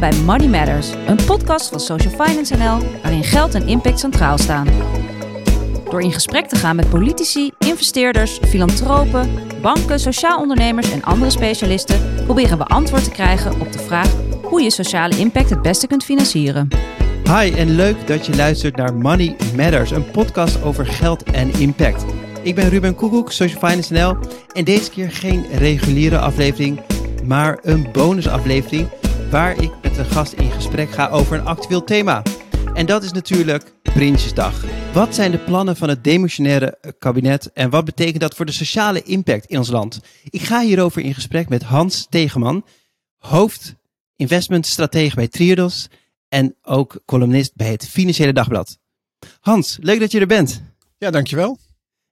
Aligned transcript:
bij 0.00 0.12
Money 0.12 0.48
Matters, 0.48 0.90
een 1.06 1.24
podcast 1.26 1.68
van 1.68 1.80
Social 1.80 2.26
Finance 2.26 2.56
NL 2.56 2.78
waarin 3.02 3.24
geld 3.24 3.54
en 3.54 3.68
impact 3.68 3.98
centraal 3.98 4.38
staan. 4.38 4.66
Door 5.90 6.02
in 6.02 6.12
gesprek 6.12 6.46
te 6.46 6.56
gaan 6.56 6.76
met 6.76 6.90
politici, 6.90 7.50
investeerders, 7.58 8.38
filantropen, 8.48 9.30
banken, 9.62 10.00
sociaal 10.00 10.40
ondernemers 10.40 10.92
en 10.92 11.02
andere 11.02 11.30
specialisten 11.30 12.24
proberen 12.24 12.58
we 12.58 12.64
antwoord 12.64 13.04
te 13.04 13.10
krijgen 13.10 13.60
op 13.60 13.72
de 13.72 13.78
vraag 13.78 14.12
hoe 14.42 14.62
je 14.62 14.70
sociale 14.70 15.18
impact 15.18 15.50
het 15.50 15.62
beste 15.62 15.86
kunt 15.86 16.04
financieren. 16.04 16.68
Hi 17.24 17.52
en 17.56 17.74
leuk 17.74 18.06
dat 18.06 18.26
je 18.26 18.36
luistert 18.36 18.76
naar 18.76 18.94
Money 18.94 19.36
Matters, 19.56 19.90
een 19.90 20.10
podcast 20.10 20.62
over 20.62 20.86
geld 20.86 21.22
en 21.22 21.52
impact. 21.52 22.04
Ik 22.42 22.54
ben 22.54 22.68
Ruben 22.68 22.94
Koekoek, 22.94 23.32
Social 23.32 23.58
Finance 23.58 23.92
NL 23.92 24.16
en 24.52 24.64
deze 24.64 24.90
keer 24.90 25.10
geen 25.10 25.46
reguliere 25.52 26.18
aflevering, 26.18 26.80
maar 27.24 27.58
een 27.62 27.88
bonusaflevering 27.92 28.88
waar 29.30 29.62
ik 29.62 29.70
een 30.00 30.06
gast 30.06 30.32
in 30.32 30.50
gesprek 30.50 30.90
ga 30.90 31.08
over 31.08 31.38
een 31.38 31.46
actueel 31.46 31.84
thema. 31.84 32.22
En 32.74 32.86
dat 32.86 33.02
is 33.02 33.12
natuurlijk 33.12 33.72
Prinsjesdag. 33.82 34.64
Wat 34.92 35.14
zijn 35.14 35.30
de 35.30 35.38
plannen 35.38 35.76
van 35.76 35.88
het 35.88 36.04
demissionaire 36.04 36.94
kabinet 36.98 37.52
en 37.52 37.70
wat 37.70 37.84
betekent 37.84 38.20
dat 38.20 38.34
voor 38.34 38.46
de 38.46 38.52
sociale 38.52 39.02
impact 39.02 39.46
in 39.46 39.58
ons 39.58 39.70
land? 39.70 40.00
Ik 40.30 40.42
ga 40.42 40.62
hierover 40.62 41.02
in 41.02 41.14
gesprek 41.14 41.48
met 41.48 41.62
Hans 41.62 42.06
Tegeman, 42.10 42.64
hoofd 43.18 43.74
investmentstratege 44.16 45.14
bij 45.14 45.28
Triodos 45.28 45.88
en 46.28 46.56
ook 46.62 47.00
columnist 47.06 47.54
bij 47.54 47.70
het 47.70 47.88
Financiële 47.88 48.32
Dagblad. 48.32 48.78
Hans, 49.40 49.78
leuk 49.80 50.00
dat 50.00 50.12
je 50.12 50.20
er 50.20 50.26
bent. 50.26 50.62
Ja, 50.98 51.10
dankjewel. 51.10 51.58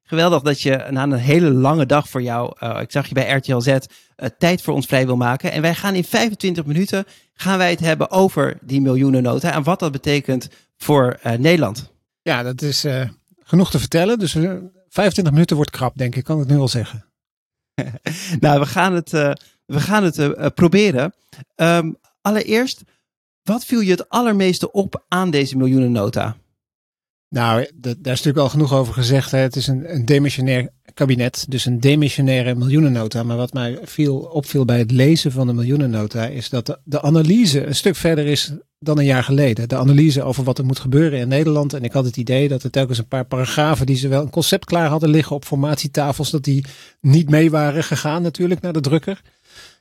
Geweldig 0.09 0.43
dat 0.43 0.61
je 0.61 0.87
na 0.91 1.03
een 1.03 1.13
hele 1.13 1.51
lange 1.51 1.87
dag 1.87 2.09
voor 2.09 2.23
jou, 2.23 2.57
uh, 2.63 2.81
ik 2.81 2.91
zag 2.91 3.07
je 3.07 3.15
bij 3.15 3.31
RTL 3.31 3.59
Z, 3.59 3.67
uh, 3.67 3.77
tijd 4.39 4.63
voor 4.63 4.75
ons 4.75 4.87
vrij 4.87 5.07
wil 5.07 5.17
maken. 5.17 5.53
En 5.53 5.63
wij 5.63 5.75
gaan 5.75 5.95
in 5.95 6.05
25 6.05 6.65
minuten, 6.65 7.05
gaan 7.35 7.59
wij 7.59 7.71
het 7.71 7.81
hebben 7.81 8.11
over 8.11 8.59
die 8.61 8.81
miljoenennota 8.81 9.53
en 9.53 9.63
wat 9.63 9.79
dat 9.79 9.93
betekent 9.93 10.49
voor 10.77 11.19
uh, 11.27 11.33
Nederland. 11.33 11.93
Ja, 12.23 12.43
dat 12.43 12.63
is 12.63 12.87
genoeg 13.43 13.71
te 13.71 13.79
vertellen. 13.79 14.19
Dus 14.19 14.33
25 14.89 15.33
minuten 15.33 15.57
wordt 15.57 15.71
krap, 15.71 15.97
denk 15.97 16.17
ik, 16.17 16.25
kan 16.25 16.41
ik 16.41 16.49
nu 16.49 16.57
wel 16.57 16.69
zeggen. 16.69 17.05
nou, 18.41 18.61
we 18.61 18.67
gaan 18.67 18.95
het, 18.95 19.11
we 19.11 19.81
gaan 19.81 20.05
het 20.05 20.55
proberen. 20.55 21.15
Um, 21.57 21.97
allereerst, 22.21 22.83
wat 23.43 23.65
viel 23.65 23.81
je 23.81 23.91
het 23.91 24.09
allermeeste 24.09 24.73
op 24.73 25.05
aan 25.09 25.31
deze 25.31 25.57
miljoenennota? 25.57 26.37
Nou, 27.29 27.71
daar 27.75 27.95
is 27.95 28.05
natuurlijk 28.05 28.39
al 28.39 28.49
genoeg 28.49 28.75
over 28.75 28.95
gezegd. 28.95 29.31
Hè. 29.31 29.39
Het 29.39 29.57
is 29.57 29.67
een, 29.67 29.95
een 29.95 30.05
demissionair 30.05 30.69
kabinet, 30.95 31.45
dus 31.49 31.65
een 31.65 31.81
demissionaire 31.81 32.55
miljoenennota. 32.55 33.23
Maar 33.23 33.37
wat 33.37 33.53
mij 33.53 33.79
viel, 33.83 34.19
opviel 34.19 34.65
bij 34.65 34.79
het 34.79 34.91
lezen 34.91 35.33
van 35.33 35.47
de 35.47 35.53
miljoenennota 35.53 36.27
is 36.27 36.49
dat 36.49 36.79
de, 36.85 37.03
analyse 37.03 37.67
een 37.67 37.75
stuk 37.75 37.97
verder 37.97 38.27
is 38.27 38.53
dan 38.79 38.99
een 38.99 39.05
jaar 39.05 39.25
geleden. 39.25 39.69
De 39.69 39.77
analyse 39.77 40.23
over 40.23 40.45
wat 40.45 40.59
er 40.59 40.65
moet 40.65 40.79
gebeuren 40.79 41.19
in 41.19 41.29
Nederland. 41.29 41.73
En 41.73 41.83
ik 41.83 41.93
had 41.93 42.05
het 42.05 42.17
idee 42.17 42.49
dat 42.49 42.63
er 42.63 42.71
telkens 42.71 42.99
een 42.99 43.09
paar 43.09 43.25
paragrafen 43.25 43.87
die 43.87 43.97
ze 43.97 44.09
wel 44.09 44.23
een 44.23 44.31
concept 44.31 44.65
klaar 44.65 44.89
hadden 44.89 45.11
liggen 45.11 45.37
op 45.37 45.45
formatietafels, 45.45 46.31
dat 46.31 46.45
die 46.45 46.65
niet 47.01 47.31
mee 47.31 47.51
waren 47.51 47.85
gegaan 47.85 48.23
natuurlijk 48.23 48.61
naar 48.61 48.73
de 48.73 48.81
drukker. 48.81 49.21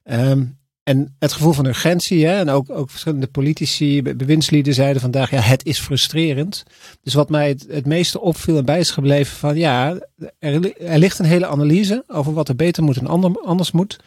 Um, 0.03 0.57
en 0.87 1.15
het 1.19 1.33
gevoel 1.33 1.53
van 1.53 1.65
urgentie, 1.65 2.25
hè, 2.25 2.37
en 2.37 2.49
ook, 2.49 2.69
ook 2.69 2.89
verschillende 2.89 3.27
politici, 3.27 4.01
bewindslieden 4.01 4.73
zeiden 4.73 5.01
vandaag, 5.01 5.31
ja, 5.31 5.39
het 5.39 5.65
is 5.65 5.79
frustrerend. 5.79 6.63
Dus 7.01 7.13
wat 7.13 7.29
mij 7.29 7.57
het, 7.67 7.85
meeste 7.85 8.19
opviel 8.19 8.57
en 8.57 8.65
bij 8.65 8.79
is 8.79 8.91
gebleven 8.91 9.37
van, 9.37 9.55
ja, 9.55 9.99
er, 10.39 10.77
er 10.81 10.97
ligt 10.99 11.19
een 11.19 11.25
hele 11.25 11.47
analyse 11.47 12.03
over 12.07 12.33
wat 12.33 12.49
er 12.49 12.55
beter 12.55 12.83
moet 12.83 12.97
en 12.97 13.07
ander, 13.07 13.41
anders 13.41 13.71
moet. 13.71 13.99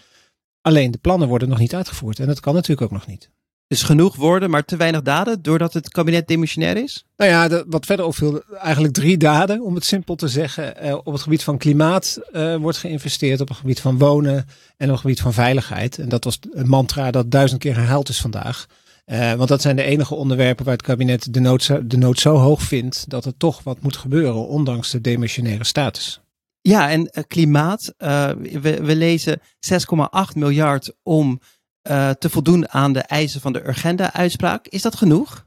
Alleen 0.61 0.91
de 0.91 0.99
plannen 0.99 1.29
worden 1.29 1.49
nog 1.49 1.59
niet 1.59 1.75
uitgevoerd 1.75 2.19
en 2.19 2.27
dat 2.27 2.41
kan 2.41 2.55
natuurlijk 2.55 2.93
ook 2.93 2.99
nog 2.99 3.07
niet. 3.07 3.31
Dus 3.71 3.83
genoeg 3.83 4.17
woorden, 4.17 4.51
maar 4.51 4.65
te 4.65 4.77
weinig 4.77 5.03
daden, 5.03 5.43
doordat 5.43 5.73
het 5.73 5.89
kabinet 5.89 6.29
demissionair 6.29 6.77
is? 6.77 7.05
Nou 7.17 7.31
ja, 7.31 7.49
de, 7.49 7.65
wat 7.69 7.87
verder 7.87 8.07
opviel, 8.07 8.43
eigenlijk 8.59 8.95
drie 8.95 9.17
daden, 9.17 9.63
om 9.63 9.75
het 9.75 9.85
simpel 9.85 10.15
te 10.15 10.29
zeggen. 10.29 10.77
Eh, 10.77 10.95
op 10.95 11.13
het 11.13 11.23
gebied 11.23 11.43
van 11.43 11.59
klimaat 11.59 12.21
uh, 12.33 12.57
wordt 12.57 12.79
geïnvesteerd, 12.79 13.41
op 13.41 13.49
het 13.49 13.57
gebied 13.57 13.81
van 13.81 13.99
wonen 13.99 14.47
en 14.77 14.87
op 14.87 14.93
het 14.93 15.01
gebied 15.01 15.21
van 15.21 15.33
veiligheid. 15.33 15.99
En 15.99 16.09
dat 16.09 16.25
was 16.25 16.39
een 16.53 16.69
mantra 16.69 17.11
dat 17.11 17.31
duizend 17.31 17.61
keer 17.61 17.75
herhaald 17.75 18.09
is 18.09 18.21
vandaag. 18.21 18.67
Uh, 19.07 19.33
want 19.33 19.49
dat 19.49 19.63
zijn 19.63 19.77
de 19.77 19.83
enige 19.83 20.15
onderwerpen 20.15 20.65
waar 20.65 20.75
het 20.75 20.83
kabinet 20.83 21.35
de 21.35 21.41
nood, 21.41 21.91
de 21.91 21.97
nood 21.97 22.19
zo 22.19 22.37
hoog 22.37 22.63
vindt 22.63 23.05
dat 23.09 23.25
er 23.25 23.37
toch 23.37 23.63
wat 23.63 23.81
moet 23.81 23.97
gebeuren, 23.97 24.49
ondanks 24.49 24.91
de 24.91 25.01
demissionaire 25.01 25.65
status. 25.65 26.21
Ja, 26.61 26.91
en 26.91 27.11
klimaat, 27.27 27.95
we, 27.99 28.79
we 28.83 28.97
lezen 28.97 29.41
6,8 29.41 30.37
miljard 30.37 30.93
om 31.03 31.41
uh, 31.89 32.11
te 32.11 32.31
voldoen 32.31 32.69
aan 32.69 32.93
de 32.93 33.01
eisen 33.01 33.41
van 33.41 33.53
de 33.53 33.67
Urgenda-uitspraak. 33.67 34.67
Is 34.67 34.83
dat 34.83 34.97
genoeg? 34.97 35.47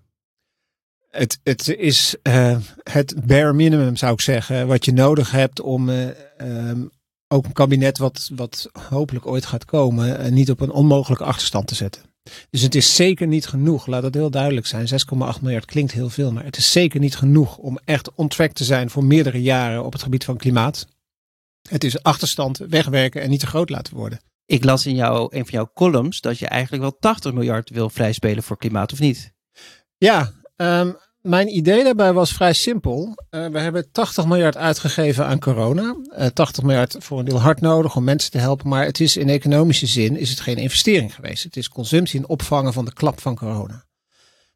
Het, 1.10 1.40
het 1.44 1.68
is 1.68 2.16
uh, 2.24 2.58
het 2.84 3.26
bare 3.26 3.54
minimum, 3.54 3.96
zou 3.96 4.14
ik 4.14 4.22
zeggen, 4.22 4.68
wat 4.68 4.86
je 4.86 4.94
nodig 4.94 5.32
hebt 5.32 5.60
om 5.60 5.90
uh, 5.90 6.08
um, 6.42 6.92
ook 7.28 7.46
een 7.46 7.54
kabinet 7.54 7.98
wat, 7.98 8.30
wat 8.36 8.70
hopelijk 8.90 9.26
ooit 9.26 9.46
gaat 9.46 9.66
komen, 9.66 10.34
niet 10.34 10.52
op 10.52 10.60
een 10.60 10.72
onmogelijke 10.72 11.24
achterstand 11.24 11.68
te 11.68 11.76
zetten. 11.76 12.02
Dus 12.50 12.62
het 12.62 12.76
is 12.76 12.96
zeker 12.96 13.28
niet 13.28 13.48
genoeg, 13.48 13.86
laat 13.86 14.02
dat 14.02 14.14
heel 14.14 14.30
duidelijk 14.30 14.66
zijn. 14.66 14.88
6,8 14.88 15.42
miljard 15.42 15.66
klinkt 15.66 15.92
heel 15.92 16.10
veel, 16.10 16.32
maar 16.32 16.44
het 16.44 16.58
is 16.58 16.72
zeker 16.72 17.00
niet 17.00 17.16
genoeg 17.16 17.58
om 17.58 17.80
echt 17.86 18.14
on 18.14 18.28
track 18.28 18.52
te 18.52 18.64
zijn 18.64 18.90
voor 18.90 19.04
meerdere 19.04 19.42
jaren 19.42 19.84
op 19.84 19.94
het 19.94 20.04
gebied 20.04 20.26
van 20.26 20.38
klimaat. 20.38 20.88
Het 21.70 21.84
is 21.84 22.04
achterstand 22.04 22.58
wegwerken 22.58 23.22
en 23.22 23.30
niet 23.30 23.40
te 23.40 23.48
groot 23.48 23.70
laten 23.70 23.96
worden. 23.96 24.20
Ik 24.46 24.64
las 24.64 24.86
in 24.86 24.96
jouw, 24.96 25.28
een 25.32 25.46
van 25.46 25.54
jouw 25.54 25.72
columns 25.74 26.22
dat 26.22 26.40
je 26.40 26.48
eigenlijk 26.48 26.82
wel 26.84 26.98
80 27.00 27.34
miljard 27.34 27.70
wil 27.70 27.90
vrijspelen 27.90 28.44
voor 28.44 28.58
klimaat, 28.58 28.92
of 28.92 29.00
niet? 29.00 29.34
Ja, 29.98 30.32
um, 30.56 30.98
mijn 31.24 31.56
idee 31.56 31.84
daarbij 31.84 32.14
was 32.14 32.34
vrij 32.34 32.54
simpel. 32.54 33.16
Uh, 33.30 33.48
we 33.48 33.60
hebben 33.60 33.92
80 33.92 34.26
miljard 34.26 34.58
uitgegeven 34.58 35.26
aan 35.26 35.40
corona. 35.40 35.96
Uh, 36.18 36.26
80 36.26 36.64
miljard 36.64 36.96
voor 37.00 37.20
een 37.20 37.26
deel 37.26 37.42
hard 37.42 37.62
nodig 37.62 37.96
om 37.96 38.04
mensen 38.04 38.32
te 38.32 38.38
helpen. 38.38 38.68
Maar 38.68 38.86
het 38.86 39.00
is 39.00 39.18
in 39.18 39.30
economische 39.30 39.88
zin 39.88 40.18
is 40.18 40.30
het 40.30 40.40
geen 40.40 40.58
investering 40.58 41.16
geweest. 41.16 41.44
Het 41.44 41.58
is 41.58 41.70
consumptie 41.70 42.20
en 42.20 42.28
opvangen 42.28 42.74
van 42.74 42.86
de 42.86 42.94
klap 42.94 43.22
van 43.22 43.36
corona. 43.36 43.86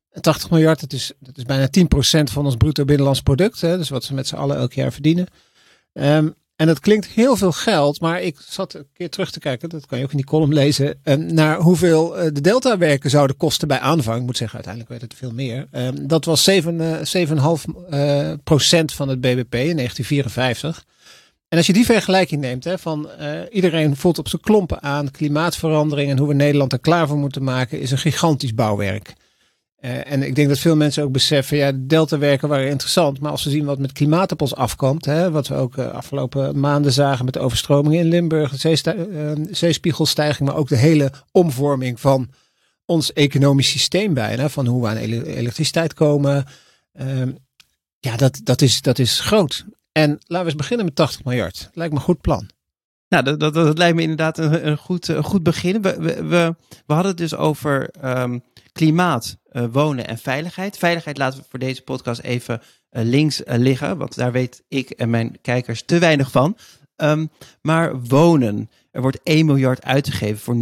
En 0.09 0.22
80 0.22 0.50
miljard, 0.50 0.80
dat 0.80 0.94
is, 0.94 1.12
dat 1.20 1.38
is 1.38 1.44
bijna 1.44 1.68
10% 1.68 2.31
van 2.31 2.46
ons 2.46 2.56
bruto 2.56 2.86
binnenlands 2.86 3.22
product. 3.22 3.62
Hè, 3.62 3.78
dus 3.78 3.90
wat 3.90 4.03
ze 4.03 4.14
met 4.14 4.28
z'n 4.28 4.36
allen 4.36 4.58
elk 4.58 4.74
jaar 4.74 4.92
verdienen. 4.92 5.28
Um, 5.94 6.36
en 6.57 6.68
dat 6.68 6.79
klinkt 6.79 7.06
heel 7.06 7.35
veel 7.35 7.51
geld, 7.51 8.01
maar 8.01 8.22
ik 8.22 8.38
zat 8.47 8.73
een 8.73 8.88
keer 8.94 9.09
terug 9.09 9.31
te 9.31 9.40
kijken, 9.40 9.69
dat 9.69 9.85
kan 9.85 9.97
je 9.97 10.03
ook 10.03 10.12
in 10.12 10.18
die 10.18 10.25
column 10.25 10.53
lezen, 10.53 11.00
ehm, 11.03 11.34
naar 11.34 11.59
hoeveel 11.59 12.18
eh, 12.18 12.23
de 12.34 12.41
Delta-werken 12.41 13.09
zouden 13.09 13.38
kosten 13.38 13.68
bij 13.68 13.79
aanvang. 13.79 14.19
Ik 14.19 14.25
moet 14.25 14.38
zeggen, 14.38 14.56
uiteindelijk 14.56 15.00
werd 15.00 15.12
het 15.12 15.19
veel 15.19 15.34
meer. 15.34 15.67
Ehm, 15.72 16.07
dat 16.07 16.25
was 16.25 16.44
7,5 16.44 17.66
uh, 17.90 18.29
uh, 18.29 18.34
procent 18.44 18.94
van 18.94 19.09
het 19.09 19.22
BBP 19.22 19.56
in 19.56 19.75
1954. 19.75 20.85
En 21.50 21.57
als 21.57 21.67
je 21.67 21.73
die 21.73 21.85
vergelijking 21.85 22.41
neemt, 22.41 22.63
hè, 22.63 22.78
van 22.78 23.09
iedereen 23.51 23.96
voelt 23.96 24.19
op 24.19 24.28
zijn 24.28 24.41
klompen 24.41 24.84
aan 24.84 25.12
klimaatverandering 25.12 26.12
en 26.12 26.17
hoe 26.17 26.28
we 26.28 26.34
Nederland 26.34 26.73
er 26.73 26.79
klaar 26.79 27.07
voor 27.07 27.17
moeten 27.17 27.44
maken, 27.44 27.79
is 27.79 27.91
een 27.91 27.97
gigantisch 27.97 28.53
bouwwerk. 28.53 29.13
Uh, 29.88 30.12
en 30.12 30.24
ik 30.24 30.36
denk 30.36 30.50
dat 30.50 30.59
veel 30.59 30.75
mensen 30.75 31.03
ook 31.03 31.12
beseffen, 31.12 31.58
ja, 31.58 31.72
de 31.72 31.86
deltawerken 31.86 32.50
waren 32.50 32.70
interessant. 32.70 33.20
Maar 33.20 33.31
als 33.31 33.44
we 33.44 33.50
zien 33.50 33.66
wat 33.66 33.80
met 33.80 33.92
klimaat 33.92 34.31
op 34.31 34.42
ons 34.42 34.56
afkomt, 34.56 35.06
hè, 35.06 35.31
wat 35.31 35.48
we 35.48 35.56
ook 35.56 35.78
uh, 35.78 35.88
afgelopen 35.88 36.59
maanden 36.59 36.92
zagen 36.92 37.25
met 37.25 37.34
de 37.34 37.40
overstromingen 37.40 38.00
in 38.00 38.08
Limburg, 38.08 38.58
de 38.58 39.08
uh, 39.09 39.46
zeespiegelstijging, 39.52 40.50
maar 40.50 40.58
ook 40.58 40.68
de 40.68 40.76
hele 40.76 41.12
omvorming 41.31 42.00
van 42.00 42.30
ons 42.86 43.14
economisch 43.14 43.70
systeem 43.70 44.14
bijna, 44.14 44.50
van 44.50 44.66
hoe 44.66 44.81
we 44.81 44.88
aan 44.88 44.96
ele 44.96 45.36
elektriciteit 45.36 45.94
komen. 45.94 46.46
Ehm, 46.94 47.31
ja, 48.00 48.16
dat, 48.16 48.40
dat, 48.44 48.62
is, 48.62 48.81
dat 48.81 49.00
is 49.00 49.20
groot. 49.20 49.66
En 49.92 50.09
laten 50.09 50.46
we 50.46 50.52
eens 50.52 50.56
beginnen 50.56 50.86
met 50.86 50.96
80 50.96 51.24
miljard. 51.24 51.70
Lijkt 51.74 51.94
me 51.94 52.00
een 52.00 52.06
goed 52.06 52.22
plan. 52.22 52.50
Nou, 53.09 53.24
dat, 53.24 53.40
dat, 53.40 53.53
dat 53.53 53.78
lijkt 53.78 53.96
me 53.96 54.02
inderdaad 54.02 54.38
een, 54.38 54.68
een 54.68 54.78
goed, 54.78 55.08
een 55.08 55.24
goed 55.24 55.44
begin. 55.44 55.81
We, 55.81 55.96
we, 56.02 56.56
we, 56.86 56.94
hadden 56.94 57.12
het 57.12 57.18
dus 57.18 57.36
over 57.36 57.90
um, 58.03 58.44
klimaat, 58.78 59.38
uh, 59.52 59.66
wonen 59.72 60.08
en 60.08 60.18
veiligheid. 60.18 60.78
Veiligheid 60.78 61.18
laten 61.18 61.40
we 61.40 61.46
voor 61.50 61.59
deze 61.59 61.82
podcast 61.82 62.22
even 62.22 62.62
uh, 62.91 63.03
links 63.03 63.41
uh, 63.41 63.56
liggen, 63.58 63.97
want 63.97 64.16
daar 64.16 64.32
weet 64.32 64.64
ik 64.68 64.90
en 64.90 65.09
mijn 65.09 65.38
kijkers 65.41 65.84
te 65.84 66.00
weinig 66.00 66.32
van. 66.32 66.58
Um, 66.96 67.29
maar 67.62 68.02
wonen, 68.02 68.70
er 68.91 69.02
wordt 69.02 69.20
1 69.24 69.46
miljard 69.46 69.84
uitgegeven 69.84 70.40
voor 70.40 70.56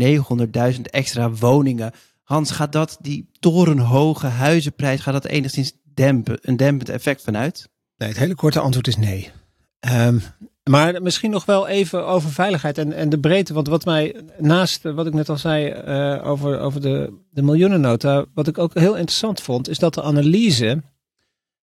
900.000 0.73 0.81
extra 0.81 1.31
woningen. 1.31 1.91
Hans, 2.23 2.51
gaat 2.51 2.71
dat 2.71 2.97
die 3.01 3.29
torenhoge 3.39 4.27
huizenprijs, 4.27 5.01
gaat 5.01 5.13
dat 5.13 5.25
enigszins 5.25 5.73
dempen, 5.83 6.37
een 6.41 6.57
dempend 6.57 6.89
effect 6.89 7.23
vanuit? 7.23 7.69
Nee, 7.97 8.09
het 8.09 8.17
hele 8.17 8.35
korte 8.35 8.59
antwoord 8.59 8.87
is 8.87 8.97
nee. 8.97 9.31
Um, 9.79 10.21
maar 10.69 11.01
misschien 11.01 11.31
nog 11.31 11.45
wel 11.45 11.67
even 11.67 12.05
over 12.05 12.29
veiligheid 12.31 12.77
en, 12.77 12.93
en 12.93 13.09
de 13.09 13.19
breedte. 13.19 13.53
Want 13.53 13.67
wat 13.67 13.85
mij 13.85 14.15
naast 14.37 14.83
wat 14.83 15.07
ik 15.07 15.13
net 15.13 15.29
al 15.29 15.37
zei 15.37 15.73
uh, 15.87 16.27
over, 16.29 16.59
over 16.59 16.81
de, 16.81 17.13
de 17.29 17.41
miljoenennota, 17.41 18.25
wat 18.33 18.47
ik 18.47 18.57
ook 18.57 18.73
heel 18.73 18.95
interessant 18.95 19.41
vond, 19.41 19.69
is 19.69 19.79
dat 19.79 19.93
de 19.93 20.01
analyse 20.01 20.81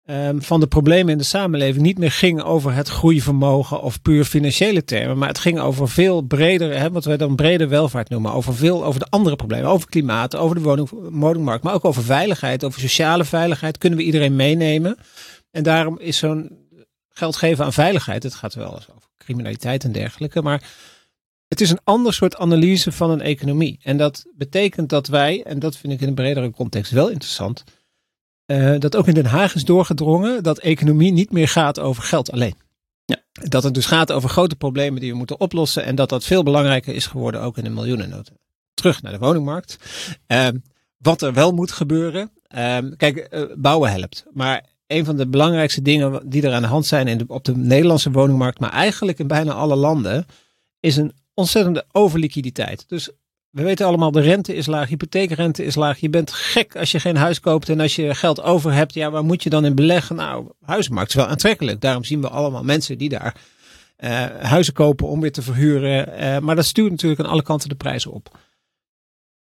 ehm, 0.05 0.41
van 0.41 0.61
de 0.61 0.67
problemen 0.67 1.13
in 1.13 1.19
de 1.19 1.25
samenleving 1.25 1.85
niet 1.85 1.99
meer 1.99 2.11
ging 2.11 2.43
over 2.43 2.75
het 2.75 2.89
groeivermogen 2.89 3.83
of 3.83 4.03
puur 4.03 4.25
financiële 4.25 4.85
termen. 4.85 5.19
Maar 5.19 5.29
het 5.29 5.39
ging 5.39 5.61
over 5.61 5.89
veel 5.89 6.23
breder, 6.23 6.79
hè, 6.79 6.91
wat 6.91 7.05
wij 7.05 7.17
dan 7.17 7.37
brede 7.37 7.69
welvaart 7.69 8.09
noemen. 8.09 8.33
Over 8.33 8.55
veel, 8.55 8.85
over 8.85 9.01
de 9.01 9.11
andere 9.11 9.37
problemen. 9.37 9.71
Over 9.71 9.89
klimaat, 9.89 10.37
over 10.37 10.57
de 10.57 10.63
woning, 10.63 10.89
woningmarkt. 11.11 11.65
Maar 11.65 11.75
ook 11.75 11.85
over 11.85 12.03
veiligheid, 12.03 12.65
over 12.65 12.81
sociale 12.81 13.25
veiligheid. 13.25 13.79
Kunnen 13.79 13.99
we 13.99 14.05
iedereen 14.05 14.37
meenemen? 14.37 14.97
En 15.51 15.63
daarom 15.63 15.99
is 15.99 16.19
zo'n 16.19 16.64
geld 17.15 17.37
geven 17.37 17.65
aan 17.65 17.73
veiligheid. 17.73 18.23
Het 18.23 18.35
gaat 18.35 18.55
wel 18.55 18.75
eens 18.75 18.91
over 18.91 19.09
criminaliteit 19.19 19.85
en 19.85 19.93
dergelijke. 19.93 20.43
Maar 20.43 20.63
het 21.49 21.61
is 21.61 21.71
een 21.71 21.81
ander 21.85 22.15
soort 22.15 22.37
analyse 22.37 22.93
van 22.93 23.11
een 23.11 23.21
economie. 23.21 23.79
En 23.83 23.97
dat 23.97 24.25
betekent 24.37 24.89
dat 24.89 25.07
wij, 25.07 25.43
en 25.43 25.59
dat 25.59 25.77
vind 25.77 25.93
ik 25.93 26.01
in 26.01 26.09
een 26.09 26.15
bredere 26.15 26.51
context 26.51 26.93
wel 26.93 27.09
interessant, 27.09 27.65
uh, 28.47 28.79
dat 28.79 28.97
ook 28.97 29.07
in 29.07 29.15
Den 29.15 29.27
Haag 29.27 29.55
is 29.55 29.65
doorgedrongen 29.65 30.43
dat 30.43 30.59
economie 30.59 31.13
niet 31.13 31.31
meer 31.31 31.49
gaat 31.49 31.81
over 31.81 32.03
geld 32.03 32.33
alleen. 32.33 32.55
Ja. 33.05 33.17
Dat 33.33 33.63
het 33.63 33.75
dus 33.75 33.87
gaat 33.87 34.13
over 34.13 34.29
grote 34.29 34.57
problemen 34.57 35.01
die 35.01 35.11
we 35.11 35.17
moeten 35.17 35.41
oplossen 35.41 35.85
en 35.85 35.95
dat 35.95 36.09
dat 36.09 36.25
veel 36.25 36.43
belangrijker 36.43 36.95
is 36.95 37.07
geworden 37.07 37.41
ook 37.41 37.59
in 37.59 37.65
de 37.65 37.71
miljoenennota. 37.71 38.33
Terug 38.75 39.03
naar 39.03 39.13
de 39.13 39.19
woningmarkt. 39.19 39.79
Uh, 40.29 40.49
wat 40.99 41.23
er 41.23 41.33
wel 41.33 41.53
moet 41.53 41.73
gebeuren. 41.73 42.31
Uh, 42.57 42.79
kijk, 42.97 43.29
uh, 43.31 43.45
bouwen 43.57 43.91
helpt. 43.91 44.25
Maar 44.33 44.65
een 44.87 45.05
van 45.05 45.17
de 45.17 45.29
belangrijkste 45.29 45.83
dingen 45.83 46.29
die 46.29 46.43
er 46.43 46.53
aan 46.53 46.63
de 46.63 46.69
hand 46.69 46.87
zijn 46.87 47.09
in 47.09 47.25
op 47.29 47.45
de 47.45 47.57
Nederlandse 47.57 48.11
woningmarkt, 48.11 48.61
maar 48.61 48.73
eigenlijk 48.73 49.19
in 49.19 49.27
bijna 49.27 49.53
alle 49.53 49.77
landen, 49.77 50.27
is 50.81 50.97
een 50.97 51.13
ontzettende 51.35 51.85
overliquiditeit. 51.93 52.89
Dus 52.89 53.11
we 53.51 53.63
weten 53.63 53.87
allemaal, 53.87 54.11
de 54.11 54.21
rente 54.21 54.55
is 54.55 54.67
laag, 54.67 54.89
hypotheekrente 54.89 55.65
is 55.65 55.75
laag. 55.75 55.99
Je 55.99 56.11
bent 56.11 56.33
gek 56.33 56.77
als 56.77 56.91
je 56.91 57.01
geen 57.01 57.17
huis 57.17 57.41
koopt 57.41 57.69
en 57.69 57.81
als 57.81 57.97
je 57.97 58.15
geld 58.15 58.43
over 58.43 58.73
hebt. 58.73 58.95
Ja, 58.95 59.11
waar 59.11 59.25
moet 59.25 59.43
je 59.43 59.51
dan 59.51 59.65
in 59.65 59.75
beleggen? 59.75 60.17
Nou, 60.17 60.47
huizenmarkt 60.61 61.11
is 61.11 61.17
wel 61.17 61.27
aantrekkelijk. 61.27 61.81
Daarom 61.81 62.05
zien 62.05 62.21
we 62.21 62.29
allemaal 62.29 62.65
mensen 62.65 62.99
die 62.99 63.09
daar 63.09 63.37
uh, 63.99 64.27
huizen 64.27 64.73
kopen 64.73 65.09
om 65.09 65.21
weer 65.21 65.33
te 65.33 65.43
verhuren. 65.43 66.09
Uh, 66.09 66.39
maar 66.39 66.57
dat 66.57 66.65
stuurt 66.65 66.91
natuurlijk 66.91 67.21
aan 67.21 67.31
alle 67.31 67.43
kanten 67.43 67.69
de 67.69 67.75
prijzen 67.75 68.13
op. 68.13 68.39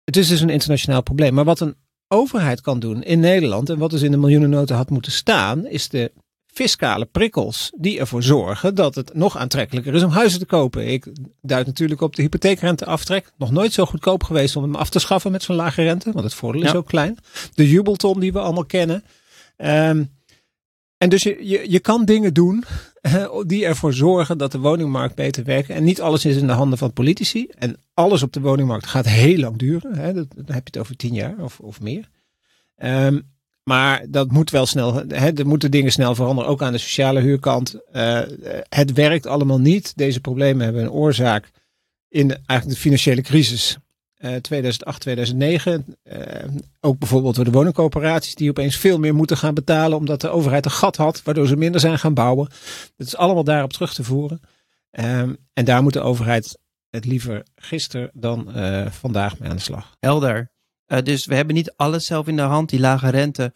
Het 0.04 0.16
is 0.16 0.28
dus 0.28 0.40
een 0.40 0.50
internationaal 0.50 1.02
probleem. 1.02 1.34
Maar 1.34 1.44
wat 1.44 1.60
een 1.60 1.74
overheid 2.12 2.60
kan 2.60 2.80
doen 2.80 3.02
in 3.02 3.20
Nederland 3.20 3.70
en 3.70 3.78
wat 3.78 3.90
dus 3.90 4.02
in 4.02 4.10
de 4.10 4.16
miljoenennota 4.16 4.76
had 4.76 4.90
moeten 4.90 5.12
staan, 5.12 5.66
is 5.66 5.88
de 5.88 6.12
fiscale 6.46 7.04
prikkels 7.04 7.72
die 7.76 7.98
ervoor 7.98 8.22
zorgen 8.22 8.74
dat 8.74 8.94
het 8.94 9.14
nog 9.14 9.36
aantrekkelijker 9.36 9.94
is 9.94 10.02
om 10.02 10.10
huizen 10.10 10.38
te 10.38 10.46
kopen. 10.46 10.88
Ik 10.88 11.06
duid 11.42 11.66
natuurlijk 11.66 12.00
op 12.00 12.16
de 12.16 12.22
hypotheekrenteaftrek. 12.22 13.32
Nog 13.36 13.50
nooit 13.50 13.72
zo 13.72 13.86
goedkoop 13.86 14.22
geweest 14.22 14.56
om 14.56 14.62
hem 14.62 14.74
af 14.74 14.90
te 14.90 14.98
schaffen 14.98 15.32
met 15.32 15.42
zo'n 15.42 15.56
lage 15.56 15.82
rente, 15.82 16.12
want 16.12 16.24
het 16.24 16.34
voordeel 16.34 16.62
is 16.62 16.74
ook 16.74 16.86
klein. 16.86 17.18
De 17.54 17.68
jubelton 17.68 18.20
die 18.20 18.32
we 18.32 18.38
allemaal 18.38 18.64
kennen. 18.64 19.04
Um, 19.56 20.18
en 20.96 21.08
dus 21.08 21.22
je, 21.22 21.36
je, 21.48 21.70
je 21.70 21.80
kan 21.80 22.04
dingen 22.04 22.34
doen 22.34 22.64
die 23.46 23.64
ervoor 23.64 23.94
zorgen 23.94 24.38
dat 24.38 24.52
de 24.52 24.58
woningmarkt 24.58 25.14
beter 25.14 25.44
werkt. 25.44 25.68
En 25.68 25.84
niet 25.84 26.00
alles 26.00 26.24
is 26.24 26.36
in 26.36 26.46
de 26.46 26.52
handen 26.52 26.78
van 26.78 26.92
politici. 26.92 27.46
En 27.58 27.76
alles 27.94 28.22
op 28.22 28.32
de 28.32 28.40
woningmarkt 28.40 28.86
gaat 28.86 29.06
heel 29.06 29.38
lang 29.38 29.56
duren. 29.56 29.98
Hè. 29.98 30.12
Dan 30.12 30.28
heb 30.34 30.46
je 30.46 30.60
het 30.64 30.78
over 30.78 30.96
tien 30.96 31.14
jaar 31.14 31.34
of, 31.38 31.60
of 31.60 31.80
meer. 31.80 32.08
Um, 32.76 33.28
maar 33.64 34.04
dat 34.08 34.30
moet 34.30 34.50
wel 34.50 34.66
snel, 34.66 34.94
hè, 34.94 35.32
er 35.32 35.46
moeten 35.46 35.70
dingen 35.70 35.92
snel 35.92 36.14
veranderen, 36.14 36.50
ook 36.50 36.62
aan 36.62 36.72
de 36.72 36.78
sociale 36.78 37.20
huurkant. 37.20 37.74
Uh, 37.92 38.20
het 38.68 38.92
werkt 38.92 39.26
allemaal 39.26 39.60
niet. 39.60 39.92
Deze 39.96 40.20
problemen 40.20 40.64
hebben 40.64 40.82
een 40.82 40.90
oorzaak 40.90 41.50
in 42.08 42.30
eigenlijk 42.30 42.68
de 42.78 42.82
financiële 42.82 43.22
crisis 43.22 43.78
uh, 44.20 44.36
2008, 44.36 45.00
2009. 45.00 45.96
Uh, 46.04 46.16
ook 46.80 46.98
bijvoorbeeld 46.98 47.34
door 47.34 47.44
de 47.44 47.50
woningcoöperaties 47.50 48.34
die 48.34 48.50
opeens 48.50 48.76
veel 48.76 48.98
meer 48.98 49.14
moeten 49.14 49.36
gaan 49.36 49.54
betalen 49.54 49.98
omdat 49.98 50.20
de 50.20 50.28
overheid 50.28 50.64
een 50.64 50.70
gat 50.70 50.96
had, 50.96 51.22
waardoor 51.22 51.46
ze 51.46 51.56
minder 51.56 51.80
zijn 51.80 51.98
gaan 51.98 52.14
bouwen. 52.14 52.48
Dat 52.96 53.06
is 53.06 53.16
allemaal 53.16 53.44
daarop 53.44 53.72
terug 53.72 53.94
te 53.94 54.04
voeren. 54.04 54.40
Um, 54.90 55.36
en 55.52 55.64
daar 55.64 55.82
moet 55.82 55.92
de 55.92 56.00
overheid 56.00 56.58
het 56.90 57.04
liever 57.04 57.46
gisteren 57.54 58.10
dan 58.12 58.52
uh, 58.56 58.86
vandaag 58.90 59.38
mee 59.38 59.50
aan 59.50 59.56
de 59.56 59.62
slag. 59.62 59.96
Helder. 60.00 60.50
Dus 61.02 61.26
we 61.26 61.34
hebben 61.34 61.54
niet 61.54 61.72
alles 61.76 62.06
zelf 62.06 62.26
in 62.26 62.36
de 62.36 62.42
hand. 62.42 62.68
Die 62.68 62.80
lage 62.80 63.08
rente 63.08 63.54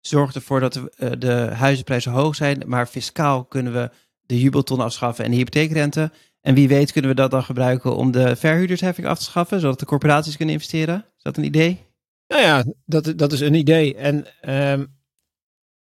zorgt 0.00 0.34
ervoor 0.34 0.60
dat 0.60 0.72
de, 0.72 1.18
de 1.18 1.50
huizenprijzen 1.52 2.12
hoog 2.12 2.34
zijn. 2.34 2.62
Maar 2.66 2.86
fiscaal 2.86 3.44
kunnen 3.44 3.72
we 3.72 3.90
de 4.26 4.40
jubelton 4.40 4.80
afschaffen 4.80 5.24
en 5.24 5.30
de 5.30 5.36
hypotheekrente. 5.36 6.10
En 6.46 6.54
wie 6.54 6.68
weet 6.68 6.92
kunnen 6.92 7.10
we 7.10 7.16
dat 7.16 7.30
dan 7.30 7.44
gebruiken 7.44 7.96
om 7.96 8.10
de 8.10 8.36
verhuurdersheffing 8.36 9.06
af 9.06 9.18
te 9.18 9.24
schaffen, 9.24 9.60
zodat 9.60 9.78
de 9.78 9.86
corporaties 9.86 10.36
kunnen 10.36 10.54
investeren. 10.54 11.04
Is 11.16 11.22
dat 11.22 11.36
een 11.36 11.44
idee? 11.44 11.80
Nou 12.28 12.42
ja, 12.42 12.64
dat, 12.84 13.18
dat 13.18 13.32
is 13.32 13.40
een 13.40 13.54
idee. 13.54 13.94
En 13.94 14.26
um, 14.72 14.96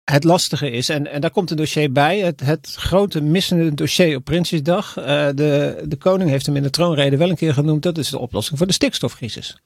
het 0.03 0.23
lastige 0.23 0.69
is, 0.69 0.89
en, 0.89 1.07
en 1.07 1.21
daar 1.21 1.31
komt 1.31 1.51
een 1.51 1.57
dossier 1.57 1.91
bij, 1.91 2.19
het, 2.19 2.39
het 2.39 2.75
grote 2.75 3.21
missende 3.21 3.73
dossier 3.73 4.15
op 4.15 4.23
Prinsjesdag. 4.23 4.97
Uh, 4.97 5.05
de, 5.05 5.83
de 5.87 5.97
koning 5.97 6.29
heeft 6.29 6.45
hem 6.45 6.55
in 6.55 6.63
de 6.63 6.69
troonrede 6.69 7.17
wel 7.17 7.29
een 7.29 7.35
keer 7.35 7.53
genoemd, 7.53 7.83
dat 7.83 7.97
is 7.97 8.09
de 8.09 8.19
oplossing 8.19 8.57
voor 8.57 8.67
de 8.67 8.73
stikstofcrisis. 8.73 9.57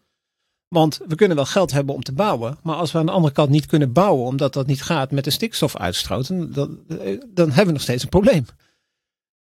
Want 0.68 1.00
we 1.08 1.16
kunnen 1.16 1.36
wel 1.38 1.46
geld 1.46 1.72
hebben 1.72 1.96
om 1.96 2.04
te 2.04 2.14
bouwen, 2.14 2.58
maar 2.64 2.76
als 2.76 2.92
we 2.92 2.98
aan 2.98 3.06
de 3.06 3.12
andere 3.12 3.34
kant 3.34 3.50
niet 3.50 3.66
kunnen 3.66 3.92
bouwen, 3.92 4.26
omdat 4.26 4.54
dat 4.54 4.68
niet 4.68 4.82
gaat 4.82 5.12
met 5.12 5.24
de 5.24 5.30
stikstofuitstoot, 5.30 6.28
dan, 6.28 6.80
dan 7.28 7.48
hebben 7.48 7.66
we 7.66 7.72
nog 7.72 7.82
steeds 7.82 8.04
een 8.04 8.10
probleem. 8.10 8.46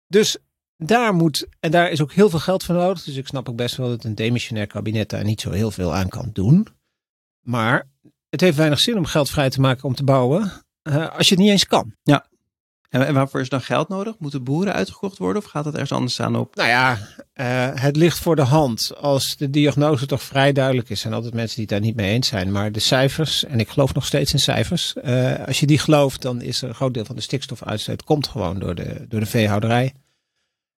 Dus 0.07 0.37
daar 0.77 1.15
moet, 1.15 1.47
en 1.61 1.71
daar 1.71 1.91
is 1.91 2.03
ook 2.03 2.13
heel 2.13 2.31
veel 2.31 2.39
geld 2.39 2.65
voor 2.65 2.75
nodig. 2.75 3.03
Dus 3.03 3.17
ik 3.17 3.27
snap 3.27 3.49
ook 3.49 3.57
best 3.57 3.77
wel 3.77 3.89
dat 3.89 4.05
een 4.05 4.15
demissionair 4.15 4.67
kabinet 4.67 5.11
daar 5.11 5.25
niet 5.25 5.41
zo 5.41 5.51
heel 5.51 5.71
veel 5.71 5.95
aan 5.95 6.09
kan 6.09 6.31
doen. 6.33 6.69
Maar 7.41 7.89
het 8.29 8.41
heeft 8.41 8.57
weinig 8.57 8.81
zin 8.81 8.97
om 8.97 9.05
geld 9.05 9.31
vrij 9.31 9.51
te 9.51 9.61
maken 9.61 9.85
om 9.85 9.95
te 9.95 10.05
bouwen, 10.05 10.53
uh, 10.83 11.17
als 11.17 11.29
je 11.29 11.35
het 11.35 11.43
niet 11.43 11.53
eens 11.53 11.67
kan. 11.67 11.95
Ja. 12.03 12.27
En 12.89 13.15
waarvoor 13.15 13.41
is 13.41 13.49
dan 13.49 13.61
geld 13.61 13.89
nodig? 13.89 14.15
Moeten 14.19 14.45
boeren 14.45 14.73
uitgekocht 14.73 15.19
worden 15.19 15.43
of 15.43 15.49
gaat 15.49 15.65
het 15.65 15.75
ergens 15.75 15.93
anders 15.93 16.21
aan 16.21 16.37
op? 16.37 16.55
Nou 16.55 16.69
ja, 16.69 16.99
uh, 17.35 17.81
het 17.83 17.97
ligt 17.97 18.19
voor 18.19 18.37
de 18.37 18.43
hand. 18.43 18.93
Als 18.97 19.37
de 19.37 19.51
diagnose 19.51 20.07
toch 20.07 20.23
vrij 20.23 20.53
duidelijk 20.53 20.91
is, 20.91 21.05
en 21.05 21.13
altijd 21.13 21.35
mensen 21.35 21.55
die 21.55 21.65
het 21.65 21.73
daar 21.73 21.81
niet 21.81 21.97
mee 21.97 22.13
eens 22.13 22.29
zijn. 22.29 22.53
Maar 22.53 22.73
de 22.73 22.81
cijfers, 22.81 23.45
en 23.45 23.61
ik 23.61 23.69
geloof 23.69 23.95
nog 23.95 24.07
steeds 24.07 24.33
in 24.33 24.39
cijfers. 24.39 24.95
Uh, 25.05 25.47
als 25.47 25.61
je 25.61 25.67
die 25.67 25.79
gelooft, 25.79 26.23
dan 26.23 26.43
is 26.43 26.63
er 26.63 26.69
een 26.69 26.75
groot 26.75 26.95
deel 26.95 27.05
van 27.05 27.17
de 27.17 27.23
stikstofuitstoot 27.23 28.05
komt 28.05 28.29
gewoon 28.29 28.59
door 28.59 28.75
de, 28.75 29.07
door 29.09 29.21
de 29.21 29.27
veehouderij. 29.27 29.93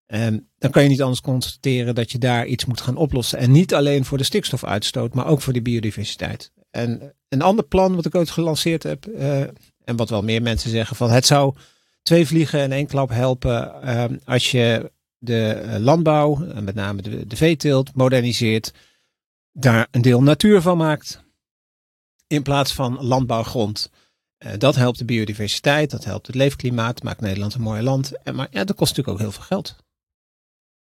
En 0.09 0.49
dan 0.59 0.71
kan 0.71 0.83
je 0.83 0.89
niet 0.89 1.03
anders 1.03 1.21
constateren 1.21 1.95
dat 1.95 2.13
je 2.13 2.19
daar 2.19 2.47
iets 2.47 2.65
moet 2.65 2.81
gaan 2.81 2.97
oplossen. 2.97 3.39
En 3.39 3.51
niet 3.51 3.75
alleen 3.75 4.05
voor 4.05 4.19
de 4.19 4.25
stikstofuitstoot, 4.25 5.15
maar 5.15 5.27
ook 5.27 5.41
voor 5.41 5.53
de 5.53 5.63
biodiversiteit. 5.63 6.53
En 6.71 7.15
een 7.29 7.43
ander 7.43 7.65
plan 7.65 7.95
wat 7.95 8.07
ik 8.07 8.15
ooit 8.15 8.31
gelanceerd 8.31 8.83
heb, 8.83 9.07
uh, 9.07 9.41
en 9.85 9.97
wat 9.97 10.11
wel 10.11 10.23
meer 10.23 10.43
mensen 10.43 10.71
zeggen, 10.71 10.97
van 10.97 11.11
het 11.11 11.27
zou 11.27 11.55
twee 12.03 12.27
vliegen 12.27 12.63
in 12.63 12.73
één 12.73 12.87
klap 12.87 13.11
helpen 13.11 13.75
uh, 13.85 14.05
als 14.25 14.51
je 14.51 14.93
de 15.19 15.51
eh, 15.51 15.79
landbouw, 15.79 16.43
en 16.55 16.65
met 16.65 16.75
name 16.75 17.03
de, 17.03 17.27
de 17.27 17.37
veeteelt, 17.37 17.95
moderniseert, 17.95 18.73
daar 19.53 19.89
een 19.91 20.03
deel 20.03 20.23
natuur 20.23 20.61
van 20.61 20.77
maakt, 20.77 21.25
in 22.27 22.43
plaats 22.43 22.75
van 22.75 23.05
landbouwgrond. 23.05 23.91
Uh, 24.39 24.53
dat 24.59 24.75
helpt 24.75 24.99
de 24.99 25.05
biodiversiteit, 25.05 25.91
dat 25.91 26.05
helpt 26.05 26.27
het 26.27 26.37
leefklimaat, 26.37 27.03
maakt 27.03 27.21
Nederland 27.21 27.55
een 27.55 27.61
mooi 27.61 27.83
land. 27.83 28.23
En, 28.23 28.35
maar 28.35 28.49
ja, 28.51 28.65
dat 28.65 28.77
kost 28.77 28.97
natuurlijk 28.97 29.09
ook 29.09 29.23
heel 29.23 29.33
veel 29.33 29.43
geld. 29.43 29.77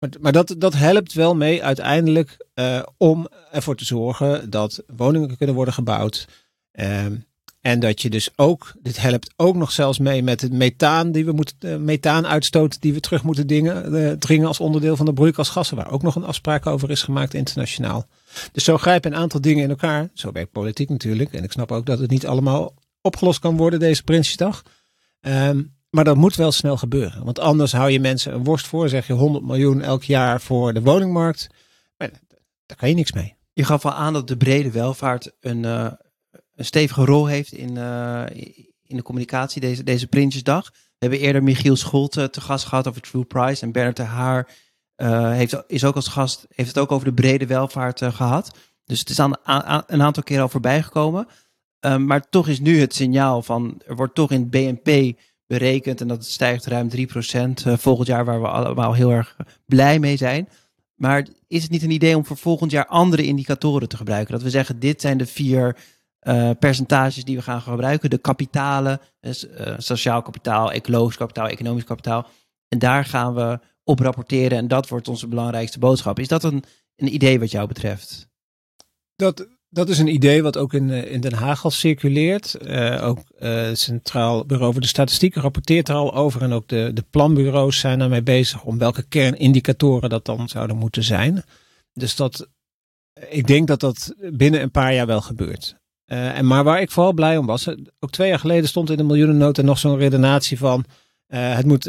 Maar, 0.01 0.11
maar 0.21 0.33
dat, 0.33 0.55
dat 0.59 0.75
helpt 0.75 1.13
wel 1.13 1.37
mee 1.37 1.65
uiteindelijk 1.65 2.47
uh, 2.55 2.83
om 2.97 3.29
ervoor 3.51 3.77
te 3.77 3.85
zorgen 3.85 4.51
dat 4.51 4.83
woningen 4.97 5.37
kunnen 5.37 5.57
worden 5.57 5.75
gebouwd. 5.75 6.29
Uh, 6.73 7.05
en 7.61 7.81
dat 7.81 8.03
je 8.03 8.11
dus 8.11 8.31
ook, 8.37 8.73
dit 8.83 9.01
helpt 9.01 9.33
ook 9.37 9.57
nog 9.57 9.73
zelfs 9.73 9.99
mee 9.99 10.23
met 10.23 10.41
het 10.41 10.53
methaan 10.53 11.13
die 11.13 11.25
we 11.25 11.33
moeten, 11.33 11.57
uh, 11.63 11.77
methaanuitstoot 11.77 12.81
die 12.81 12.93
we 12.93 13.01
terug 13.01 13.23
moeten 13.23 13.47
dingen, 13.47 13.95
uh, 13.95 14.13
dringen 14.13 14.47
als 14.47 14.61
onderdeel 14.61 14.97
van 14.97 15.07
de 15.07 15.13
broeikasgassen, 15.13 15.77
waar 15.77 15.91
ook 15.91 16.03
nog 16.03 16.17
een 16.17 16.25
afspraak 16.25 16.67
over 16.67 16.91
is 16.91 17.03
gemaakt 17.03 17.35
internationaal. 17.35 18.07
Dus 18.53 18.65
zo 18.65 18.79
grijpen 18.79 19.13
een 19.13 19.19
aantal 19.19 19.41
dingen 19.41 19.65
in 19.65 19.71
elkaar. 19.71 20.11
Zo 20.15 20.33
werkt 20.33 20.53
politiek 20.53 20.89
natuurlijk. 20.89 21.33
En 21.33 21.45
ik 21.45 21.53
snap 21.53 21.73
ook 21.73 21.87
dat 21.87 21.99
het 21.99 22.11
niet 22.11 22.27
allemaal 22.27 22.75
opgelost 23.01 23.39
kan 23.39 23.57
worden 23.57 23.79
deze 23.79 24.03
Prinsjesdag. 24.03 24.63
Um, 25.21 25.79
maar 25.91 26.05
dat 26.05 26.17
moet 26.17 26.35
wel 26.35 26.53
snel 26.53 26.77
gebeuren. 26.77 27.25
Want 27.25 27.39
anders 27.39 27.73
hou 27.73 27.91
je 27.91 28.01
mensen 28.01 28.35
een 28.35 28.45
worst 28.45 28.67
voor. 28.67 28.89
Zeg 28.89 29.07
je 29.07 29.13
100 29.13 29.45
miljoen 29.45 29.83
elk 29.83 30.03
jaar 30.03 30.41
voor 30.41 30.73
de 30.73 30.83
woningmarkt. 30.83 31.47
Maar 31.97 32.11
daar 32.67 32.77
kan 32.77 32.89
je 32.89 32.95
niks 32.95 33.13
mee. 33.13 33.37
Je 33.53 33.65
gaf 33.65 33.85
al 33.85 33.93
aan 33.93 34.13
dat 34.13 34.29
de 34.29 34.37
brede 34.37 34.71
welvaart 34.71 35.33
een, 35.41 35.63
uh, 35.63 35.91
een 36.55 36.65
stevige 36.65 37.05
rol 37.05 37.27
heeft 37.27 37.53
in, 37.53 37.77
uh, 37.77 38.23
in 38.83 38.97
de 38.97 39.03
communicatie 39.03 39.61
deze, 39.61 39.83
deze 39.83 40.07
Prinsjesdag. 40.07 40.71
We 40.73 41.07
hebben 41.07 41.19
eerder 41.19 41.43
Michiel 41.43 41.77
Scholte 41.77 42.31
te 42.31 42.41
gast 42.41 42.65
gehad 42.65 42.89
over 42.89 43.01
True 43.01 43.25
Price. 43.25 43.63
En 43.63 43.73
Bernard 43.73 43.97
de 43.97 44.03
Haar 44.03 44.49
heeft, 45.35 45.63
is 45.67 45.85
ook 45.85 45.95
als 45.95 46.09
gast, 46.09 46.47
heeft 46.51 46.69
het 46.69 46.79
ook 46.79 46.93
over 46.93 47.07
de 47.07 47.15
brede 47.15 47.47
welvaart 47.47 48.03
gehad. 48.05 48.59
Dus 48.85 48.99
het 48.99 49.09
is 49.09 49.19
aan, 49.19 49.47
aan, 49.47 49.83
een 49.87 50.03
aantal 50.03 50.23
keer 50.23 50.41
al 50.41 50.49
voorbij 50.49 50.83
gekomen. 50.83 51.29
maar 51.99 52.29
toch 52.29 52.49
is 52.49 52.61
nu 52.61 52.81
het 52.81 52.95
signaal 52.95 53.43
van, 53.43 53.81
er 53.87 53.97
wordt 53.97 54.15
toch 54.15 54.31
in 54.31 54.41
het 54.41 54.51
BNP 54.51 55.19
berekend 55.51 56.01
en 56.01 56.09
dat 56.09 56.25
stijgt 56.25 56.67
ruim 56.67 56.89
3% 56.97 56.97
uh, 57.67 57.77
volgend 57.77 58.07
jaar, 58.07 58.25
waar 58.25 58.41
we 58.41 58.49
allemaal 58.49 58.93
heel 58.93 59.11
erg 59.11 59.37
blij 59.67 59.99
mee 59.99 60.17
zijn. 60.17 60.49
Maar 60.95 61.27
is 61.47 61.63
het 61.63 61.71
niet 61.71 61.83
een 61.83 61.91
idee 61.91 62.17
om 62.17 62.25
voor 62.25 62.37
volgend 62.37 62.71
jaar 62.71 62.87
andere 62.87 63.23
indicatoren 63.23 63.89
te 63.89 63.97
gebruiken? 63.97 64.33
Dat 64.33 64.43
we 64.43 64.51
zeggen, 64.51 64.79
dit 64.79 65.01
zijn 65.01 65.19
de 65.19 65.27
vier 65.27 65.77
uh, 66.23 66.51
percentages 66.59 67.25
die 67.25 67.37
we 67.37 67.43
gaan 67.43 67.61
gebruiken. 67.61 68.11
De 68.11 68.19
kapitalen, 68.19 69.01
uh, 69.21 69.33
sociaal 69.79 70.23
kapitaal, 70.23 70.73
ecologisch 70.73 71.17
kapitaal, 71.17 71.49
economisch 71.49 71.85
kapitaal. 71.85 72.27
En 72.69 72.79
daar 72.79 73.05
gaan 73.05 73.35
we 73.35 73.59
op 73.85 73.99
rapporteren 73.99 74.59
en 74.59 74.69
dat 74.69 74.89
wordt 74.89 75.09
onze 75.09 75.29
belangrijkste 75.29 75.79
boodschap. 75.79 76.19
Is 76.19 76.29
dat 76.29 76.45
een, 76.45 76.65
een 76.97 77.15
idee 77.15 77.39
wat 77.39 77.51
jou 77.51 77.69
betreft? 77.69 78.29
Dat, 79.17 79.49
dat 79.71 79.89
is 79.89 79.99
een 79.99 80.15
idee 80.15 80.43
wat 80.43 80.57
ook 80.57 80.75
in, 80.75 80.91
in 80.91 81.21
Den 81.21 81.33
Haag 81.33 81.65
al 81.65 81.71
circuleert. 81.71 82.57
Uh, 82.63 83.07
ook 83.07 83.19
het 83.39 83.79
Centraal 83.79 84.47
Bureau 84.47 84.73
voor 84.73 84.81
de 84.81 84.87
Statistieken 84.87 85.43
rapporteert 85.43 85.89
er 85.89 85.95
al 85.95 86.15
over. 86.15 86.43
En 86.43 86.53
ook 86.53 86.69
de, 86.69 86.91
de 86.95 87.05
planbureaus 87.11 87.79
zijn 87.79 87.99
daarmee 87.99 88.23
bezig 88.23 88.65
om 88.65 88.79
welke 88.79 89.03
kernindicatoren 89.03 90.11
dat 90.11 90.25
dan 90.25 90.49
zouden 90.49 90.77
moeten 90.77 91.03
zijn. 91.03 91.43
Dus 91.93 92.17
dat, 92.17 92.49
ik 93.29 93.47
denk 93.47 93.67
dat 93.67 93.81
dat 93.81 94.15
binnen 94.33 94.63
een 94.63 94.71
paar 94.71 94.95
jaar 94.95 95.07
wel 95.07 95.21
gebeurt. 95.21 95.79
En 96.05 96.47
maar 96.47 96.65
waar 96.65 96.81
ik 96.81 96.91
vooral 96.91 97.13
blij 97.13 97.37
om 97.37 97.47
was, 97.47 97.69
ook 98.01 98.11
twee 98.11 98.29
jaar 98.29 98.39
geleden 98.39 98.69
stond 98.69 98.91
in 98.91 98.97
de 98.97 99.03
miljoenennota 99.03 99.63
nog 99.63 99.79
zo'n 99.79 99.99
redenatie 99.99 100.59
van 100.59 100.85
het 101.27 101.67
moet, 101.67 101.85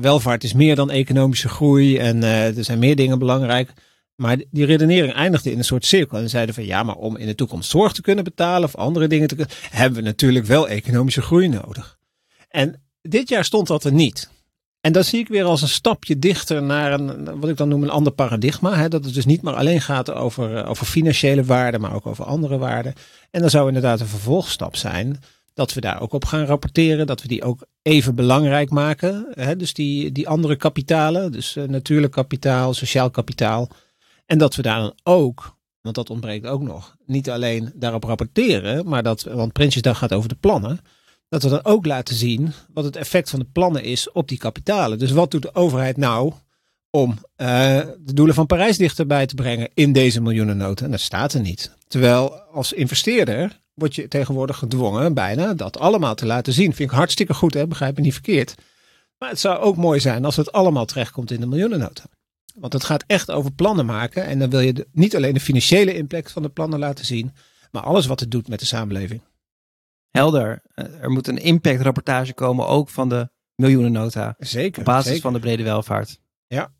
welvaart 0.00 0.44
is 0.44 0.52
meer 0.52 0.74
dan 0.74 0.90
economische 0.90 1.48
groei 1.48 1.98
en 1.98 2.22
er 2.22 2.64
zijn 2.64 2.78
meer 2.78 2.96
dingen 2.96 3.18
belangrijk. 3.18 3.72
Maar 4.20 4.36
die 4.50 4.64
redenering 4.64 5.12
eindigde 5.12 5.50
in 5.50 5.58
een 5.58 5.64
soort 5.64 5.84
cirkel. 5.84 6.18
En 6.18 6.30
zeiden 6.30 6.54
van 6.54 6.64
ja, 6.64 6.82
maar 6.82 6.94
om 6.94 7.16
in 7.16 7.26
de 7.26 7.34
toekomst 7.34 7.70
zorg 7.70 7.92
te 7.92 8.02
kunnen 8.02 8.24
betalen 8.24 8.64
of 8.64 8.76
andere 8.76 9.06
dingen 9.06 9.28
te 9.28 9.34
kunnen, 9.34 9.54
hebben 9.70 9.98
we 9.98 10.04
natuurlijk 10.04 10.46
wel 10.46 10.68
economische 10.68 11.22
groei 11.22 11.48
nodig. 11.48 11.98
En 12.48 12.82
dit 13.02 13.28
jaar 13.28 13.44
stond 13.44 13.66
dat 13.66 13.84
er 13.84 13.92
niet. 13.92 14.30
En 14.80 14.92
dat 14.92 15.06
zie 15.06 15.18
ik 15.18 15.28
weer 15.28 15.44
als 15.44 15.62
een 15.62 15.68
stapje 15.68 16.18
dichter 16.18 16.62
naar 16.62 16.92
een, 16.92 17.40
wat 17.40 17.50
ik 17.50 17.56
dan 17.56 17.68
noem 17.68 17.82
een 17.82 17.90
ander 17.90 18.12
paradigma. 18.12 18.76
Hè? 18.76 18.88
Dat 18.88 19.04
het 19.04 19.14
dus 19.14 19.24
niet 19.24 19.42
maar 19.42 19.54
alleen 19.54 19.80
gaat 19.80 20.12
over, 20.12 20.66
over 20.66 20.86
financiële 20.86 21.44
waarden, 21.44 21.80
maar 21.80 21.94
ook 21.94 22.06
over 22.06 22.24
andere 22.24 22.58
waarden. 22.58 22.94
En 23.30 23.40
dan 23.40 23.50
zou 23.50 23.66
inderdaad 23.66 24.00
een 24.00 24.06
vervolgstap 24.06 24.76
zijn 24.76 25.22
dat 25.54 25.72
we 25.72 25.80
daar 25.80 26.00
ook 26.00 26.12
op 26.12 26.24
gaan 26.24 26.44
rapporteren. 26.44 27.06
Dat 27.06 27.22
we 27.22 27.28
die 27.28 27.42
ook 27.42 27.66
even 27.82 28.14
belangrijk 28.14 28.70
maken. 28.70 29.26
Hè? 29.30 29.56
Dus 29.56 29.74
die, 29.74 30.12
die 30.12 30.28
andere 30.28 30.56
kapitalen, 30.56 31.32
dus 31.32 31.56
uh, 31.56 31.64
natuurlijk 31.64 32.12
kapitaal, 32.12 32.74
sociaal 32.74 33.10
kapitaal. 33.10 33.68
En 34.30 34.38
dat 34.38 34.54
we 34.54 34.62
daar 34.62 34.80
dan 34.80 34.94
ook, 35.02 35.56
want 35.80 35.94
dat 35.94 36.10
ontbreekt 36.10 36.46
ook 36.46 36.62
nog, 36.62 36.96
niet 37.06 37.30
alleen 37.30 37.72
daarop 37.74 38.04
rapporteren, 38.04 38.88
maar 38.88 39.02
dat, 39.02 39.22
want 39.22 39.52
Prinsjesdag 39.52 39.98
gaat 39.98 40.12
over 40.12 40.28
de 40.28 40.36
plannen 40.40 40.80
dat 41.28 41.42
we 41.42 41.48
dan 41.48 41.64
ook 41.64 41.86
laten 41.86 42.14
zien 42.14 42.52
wat 42.72 42.84
het 42.84 42.96
effect 42.96 43.30
van 43.30 43.38
de 43.38 43.46
plannen 43.52 43.82
is 43.82 44.12
op 44.12 44.28
die 44.28 44.38
kapitalen. 44.38 44.98
Dus 44.98 45.10
wat 45.10 45.30
doet 45.30 45.42
de 45.42 45.54
overheid 45.54 45.96
nou 45.96 46.32
om 46.90 47.10
uh, 47.10 47.16
de 47.98 48.12
doelen 48.14 48.34
van 48.34 48.46
Parijs 48.46 48.76
dichterbij 48.76 49.26
te 49.26 49.34
brengen 49.34 49.70
in 49.74 49.92
deze 49.92 50.20
miljoenennota? 50.20 50.84
En 50.84 50.90
dat 50.90 51.00
staat 51.00 51.32
er 51.32 51.40
niet. 51.40 51.76
Terwijl 51.88 52.32
als 52.40 52.72
investeerder 52.72 53.60
word 53.74 53.94
je 53.94 54.08
tegenwoordig 54.08 54.58
gedwongen 54.58 55.14
bijna 55.14 55.54
dat 55.54 55.78
allemaal 55.78 56.14
te 56.14 56.26
laten 56.26 56.52
zien. 56.52 56.74
Vind 56.74 56.90
ik 56.90 56.96
hartstikke 56.96 57.34
goed, 57.34 57.54
hè? 57.54 57.66
begrijp 57.66 57.96
me 57.96 58.02
niet 58.02 58.12
verkeerd. 58.12 58.54
Maar 59.18 59.28
het 59.28 59.40
zou 59.40 59.58
ook 59.58 59.76
mooi 59.76 60.00
zijn 60.00 60.24
als 60.24 60.36
het 60.36 60.52
allemaal 60.52 60.84
terechtkomt 60.84 61.30
in 61.30 61.40
de 61.40 61.46
miljoenennota. 61.46 62.04
Want 62.58 62.72
het 62.72 62.84
gaat 62.84 63.04
echt 63.06 63.30
over 63.30 63.52
plannen 63.52 63.86
maken. 63.86 64.24
En 64.24 64.38
dan 64.38 64.50
wil 64.50 64.60
je 64.60 64.86
niet 64.92 65.16
alleen 65.16 65.34
de 65.34 65.40
financiële 65.40 65.94
impact 65.94 66.32
van 66.32 66.42
de 66.42 66.48
plannen 66.48 66.78
laten 66.78 67.04
zien, 67.04 67.32
maar 67.70 67.82
alles 67.82 68.06
wat 68.06 68.20
het 68.20 68.30
doet 68.30 68.48
met 68.48 68.60
de 68.60 68.66
samenleving 68.66 69.20
helder. 70.10 70.62
Eh, 70.74 71.02
er 71.02 71.10
moet 71.10 71.26
een 71.26 71.38
impactrapportage 71.38 72.34
komen, 72.34 72.66
ook 72.66 72.88
van 72.88 73.08
de 73.08 73.28
miljoenennota. 73.54 74.34
Zeker. 74.38 74.78
Op 74.78 74.84
basis 74.84 75.06
zeker. 75.06 75.22
van 75.22 75.32
de 75.32 75.38
brede 75.38 75.62
welvaart. 75.62 76.20
Ja. 76.46 76.72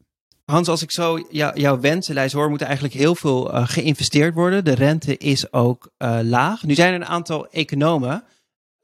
Hans, 0.45 0.69
als 0.69 0.83
ik 0.83 0.91
zo 0.91 1.27
jouw 1.55 1.81
wensenlijst 1.81 2.35
hoor, 2.35 2.51
moet 2.51 2.61
er 2.61 2.67
eigenlijk 2.67 2.95
heel 2.95 3.15
veel 3.15 3.55
uh, 3.55 3.69
geïnvesteerd 3.69 4.35
worden. 4.35 4.65
De 4.65 4.75
rente 4.75 5.17
is 5.17 5.53
ook 5.53 5.91
uh, 5.99 6.19
laag. 6.23 6.63
Nu 6.63 6.75
zijn 6.75 6.93
er 6.93 7.01
een 7.01 7.07
aantal 7.07 7.49
economen, 7.49 8.25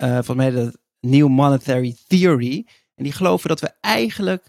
uh, 0.03 0.19
van 0.23 0.37
mij 0.37 0.51
de 0.51 0.79
New 1.01 1.29
Monetary 1.29 1.97
Theory, 2.07 2.67
en 2.95 3.05
die 3.05 3.13
geloven 3.13 3.49
dat 3.49 3.61
we 3.61 3.71
eigenlijk 3.81 4.49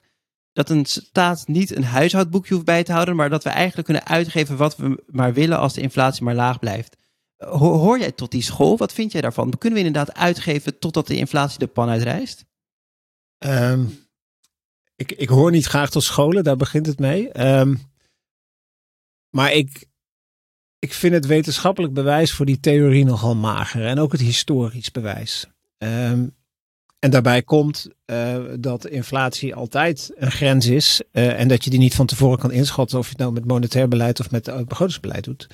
dat 0.58 0.70
een 0.70 0.86
staat 0.86 1.48
niet 1.48 1.76
een 1.76 1.84
huishoudboekje 1.84 2.54
hoeft 2.54 2.66
bij 2.66 2.84
te 2.84 2.92
houden, 2.92 3.16
maar 3.16 3.30
dat 3.30 3.44
we 3.44 3.50
eigenlijk 3.50 3.88
kunnen 3.88 4.08
uitgeven 4.08 4.58
wat 4.58 4.78
we 4.78 5.04
maar 5.08 5.34
willen 5.34 5.58
als 5.60 5.74
de 5.74 5.82
inflatie 5.82 6.24
maar 6.24 6.36
laag 6.36 6.60
blijft. 6.60 6.98
Hoor 7.38 8.00
jij 8.00 8.12
tot 8.12 8.32
die 8.32 8.42
school? 8.42 8.78
Wat 8.78 8.94
vind 8.94 9.12
jij 9.12 9.22
daarvan? 9.22 9.58
Kunnen 9.58 9.80
we 9.80 9.86
inderdaad 9.86 10.16
uitgeven 10.16 10.80
totdat 10.80 11.08
de 11.08 11.16
inflatie 11.16 11.60
de 11.60 11.68
pan 11.68 11.90
uitrijst? 11.90 12.46
Um, 13.46 14.08
ik, 14.96 15.12
ik 15.12 15.30
hoor 15.30 15.52
niet 15.52 15.66
graag 15.66 15.90
tot 15.90 16.04
scholen, 16.04 16.44
daar 16.44 16.56
begint 16.56 16.86
het 16.86 17.00
mee. 17.00 17.48
Um, 17.60 17.82
maar 19.30 19.52
ik, 19.52 19.86
ik 20.80 20.94
vind 20.94 21.14
het 21.14 21.26
wetenschappelijk 21.26 21.94
bewijs 21.94 22.34
voor 22.34 22.46
die 22.46 22.60
theorie 22.60 23.06
nogal 23.06 23.36
mager. 23.36 23.86
En 23.86 24.00
ook 24.00 24.12
het 24.12 24.22
historisch 24.22 24.92
bewijs. 24.92 25.48
Um, 25.78 26.36
en 27.00 27.10
daarbij 27.10 27.42
komt 27.42 27.88
uh, 28.06 28.36
dat 28.60 28.88
inflatie 28.88 29.56
altijd 29.56 30.12
een 30.16 30.32
grens 30.32 30.66
is. 30.66 31.02
Uh, 31.12 31.40
en 31.40 31.48
dat 31.48 31.64
je 31.64 31.70
die 31.70 31.80
niet 31.80 31.96
van 31.96 32.06
tevoren 32.06 32.40
kan 32.40 32.52
inschatten 32.52 32.98
of 32.98 33.04
je 33.06 33.12
het 33.12 33.20
nou 33.20 33.34
met 33.34 33.46
monetair 33.46 33.88
beleid 33.88 34.20
of 34.20 34.32
met 34.32 34.44
begrotingsbeleid 34.44 35.24
doet. 35.24 35.48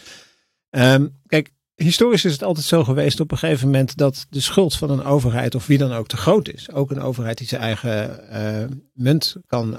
Um, 0.69 1.19
kijk, 1.27 1.49
historisch 1.75 2.25
is 2.25 2.31
het 2.31 2.43
altijd 2.43 2.65
zo 2.65 2.83
geweest 2.83 3.19
op 3.19 3.31
een 3.31 3.37
gegeven 3.37 3.65
moment 3.65 3.97
dat 3.97 4.25
de 4.29 4.39
schuld 4.39 4.75
van 4.75 4.89
een 4.89 5.03
overheid 5.03 5.55
of 5.55 5.67
wie 5.67 5.77
dan 5.77 5.93
ook 5.93 6.07
te 6.07 6.17
groot 6.17 6.49
is. 6.49 6.71
Ook 6.71 6.91
een 6.91 7.01
overheid 7.01 7.37
die 7.37 7.47
zijn 7.47 7.61
eigen 7.61 8.81
munt 8.93 9.35
kan 9.47 9.77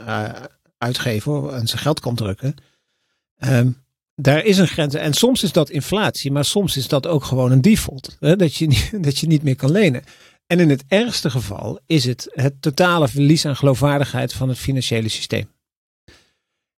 uitgeven 0.79 1.55
en 1.55 1.67
zijn 1.67 1.81
geld 1.81 2.01
kan 2.01 2.15
drukken. 2.15 2.55
Um, 3.39 3.85
daar 4.17 4.45
is 4.45 4.59
een 4.59 4.69
grens. 4.69 4.95
En 4.95 5.13
soms 5.13 5.43
is 5.43 5.53
dat 5.53 5.71
inflatie, 5.71 6.33
maar 6.33 6.45
soms 6.45 6.77
is 6.77 6.89
dat 6.89 7.07
ook 7.07 7.25
gewoon 7.25 7.53
een 7.53 7.61
default. 7.61 8.17
Hè? 8.21 8.37
Dat, 8.37 8.55
je 8.55 8.89
dat 9.01 9.19
je 9.19 9.27
niet 9.27 9.43
meer 9.43 9.57
kan 9.57 9.71
lenen. 9.71 10.03
En 10.47 10.61
in 10.61 10.71
het 10.71 10.85
ergste 10.89 11.31
geval 11.31 11.81
is 11.87 12.05
het 12.05 12.31
het 12.33 12.63
totale 12.63 13.09
verlies 13.09 13.47
aan 13.47 13.57
geloofwaardigheid 13.57 14.33
van 14.33 14.49
het 14.49 14.59
financiële 14.59 15.09
systeem. 15.09 15.49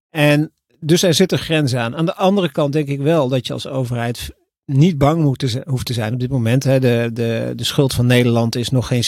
En 0.10 0.51
dus 0.79 1.03
er 1.03 1.13
zitten 1.13 1.39
grenzen 1.39 1.79
aan. 1.79 1.95
Aan 1.95 2.05
de 2.05 2.15
andere 2.15 2.51
kant 2.51 2.74
denk 2.74 2.88
ik 2.88 3.00
wel 3.00 3.27
dat 3.27 3.48
je 3.48 3.53
als 3.53 3.67
overheid 3.67 4.34
niet 4.65 4.98
bang 4.98 5.24
hoeft 5.65 5.86
te 5.86 5.93
zijn 5.93 6.13
op 6.13 6.19
dit 6.19 6.29
moment. 6.29 6.63
Hè. 6.63 6.79
De, 6.79 7.10
de, 7.13 7.53
de 7.55 7.63
schuld 7.63 7.93
van 7.93 8.05
Nederland 8.05 8.55
is 8.55 8.69
nog 8.69 8.88
geen 8.88 9.03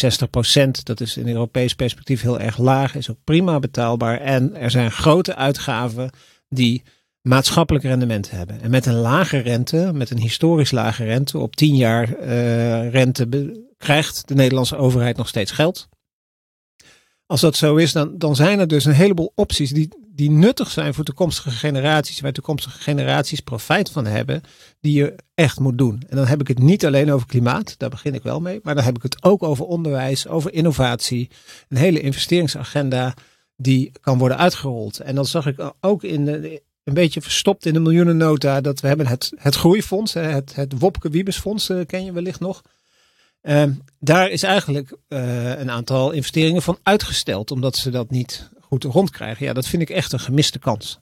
60%. 0.67 0.69
Dat 0.83 1.01
is 1.01 1.17
in 1.17 1.27
Europees 1.27 1.73
perspectief 1.73 2.21
heel 2.21 2.39
erg 2.39 2.57
laag. 2.57 2.95
Is 2.95 3.09
ook 3.09 3.23
prima 3.23 3.59
betaalbaar. 3.59 4.19
En 4.19 4.55
er 4.55 4.71
zijn 4.71 4.91
grote 4.91 5.35
uitgaven 5.35 6.09
die 6.49 6.83
maatschappelijk 7.27 7.85
rendement 7.85 8.31
hebben. 8.31 8.61
En 8.61 8.69
met 8.69 8.85
een 8.85 8.99
lage 8.99 9.37
rente, 9.37 9.91
met 9.93 10.09
een 10.09 10.19
historisch 10.19 10.71
lage 10.71 11.03
rente, 11.03 11.37
op 11.37 11.55
10 11.55 11.75
jaar 11.75 12.19
uh, 12.19 12.91
rente 12.91 13.27
krijgt 13.77 14.27
de 14.27 14.35
Nederlandse 14.35 14.77
overheid 14.77 15.17
nog 15.17 15.27
steeds 15.27 15.51
geld. 15.51 15.87
Als 17.25 17.41
dat 17.41 17.55
zo 17.55 17.75
is, 17.75 17.91
dan, 17.91 18.17
dan 18.17 18.35
zijn 18.35 18.59
er 18.59 18.67
dus 18.67 18.85
een 18.85 18.93
heleboel 18.93 19.31
opties 19.35 19.71
die, 19.71 19.89
die 20.07 20.31
nuttig 20.31 20.71
zijn 20.71 20.93
voor 20.93 21.03
toekomstige 21.03 21.49
generaties, 21.49 22.19
waar 22.19 22.31
toekomstige 22.31 22.79
generaties 22.79 23.39
profijt 23.39 23.91
van 23.91 24.05
hebben, 24.05 24.41
die 24.79 24.93
je 24.93 25.15
echt 25.33 25.59
moet 25.59 25.77
doen. 25.77 26.03
En 26.09 26.15
dan 26.15 26.25
heb 26.25 26.41
ik 26.41 26.47
het 26.47 26.59
niet 26.59 26.85
alleen 26.85 27.11
over 27.11 27.27
klimaat, 27.27 27.75
daar 27.77 27.89
begin 27.89 28.13
ik 28.13 28.23
wel 28.23 28.39
mee, 28.39 28.59
maar 28.63 28.75
dan 28.75 28.83
heb 28.83 28.95
ik 28.95 29.03
het 29.03 29.23
ook 29.23 29.43
over 29.43 29.65
onderwijs, 29.65 30.27
over 30.27 30.53
innovatie, 30.53 31.29
een 31.69 31.77
hele 31.77 31.99
investeringsagenda 31.99 33.13
die 33.55 33.91
kan 34.01 34.17
worden 34.17 34.37
uitgerold. 34.37 34.99
En 34.99 35.15
dat 35.15 35.27
zag 35.27 35.45
ik 35.45 35.71
ook 35.79 36.03
in 36.03 36.25
de, 36.25 36.61
een 36.87 36.93
beetje 36.93 37.21
verstopt 37.21 37.65
in 37.65 37.73
de 37.73 37.79
miljoenennota, 37.79 38.61
dat 38.61 38.79
we 38.79 38.87
hebben 38.87 39.07
het, 39.07 39.31
het 39.35 39.55
groeifonds, 39.55 40.13
het, 40.13 40.55
het 40.55 40.79
Wopke 40.79 41.09
Wiebesfonds, 41.09 41.71
ken 41.85 42.05
je 42.05 42.11
wellicht 42.11 42.39
nog. 42.39 42.61
Uh, 43.41 43.63
daar 43.99 44.29
is 44.29 44.43
eigenlijk 44.43 44.97
uh, 45.09 45.59
een 45.59 45.71
aantal 45.71 46.11
investeringen 46.11 46.61
van 46.61 46.77
uitgesteld, 46.83 47.51
omdat 47.51 47.75
ze 47.75 47.89
dat 47.89 48.09
niet 48.09 48.49
goed 48.59 48.83
rondkrijgen. 48.83 49.45
Ja, 49.45 49.53
dat 49.53 49.67
vind 49.67 49.81
ik 49.81 49.89
echt 49.89 50.11
een 50.11 50.19
gemiste 50.19 50.59
kans. 50.59 50.99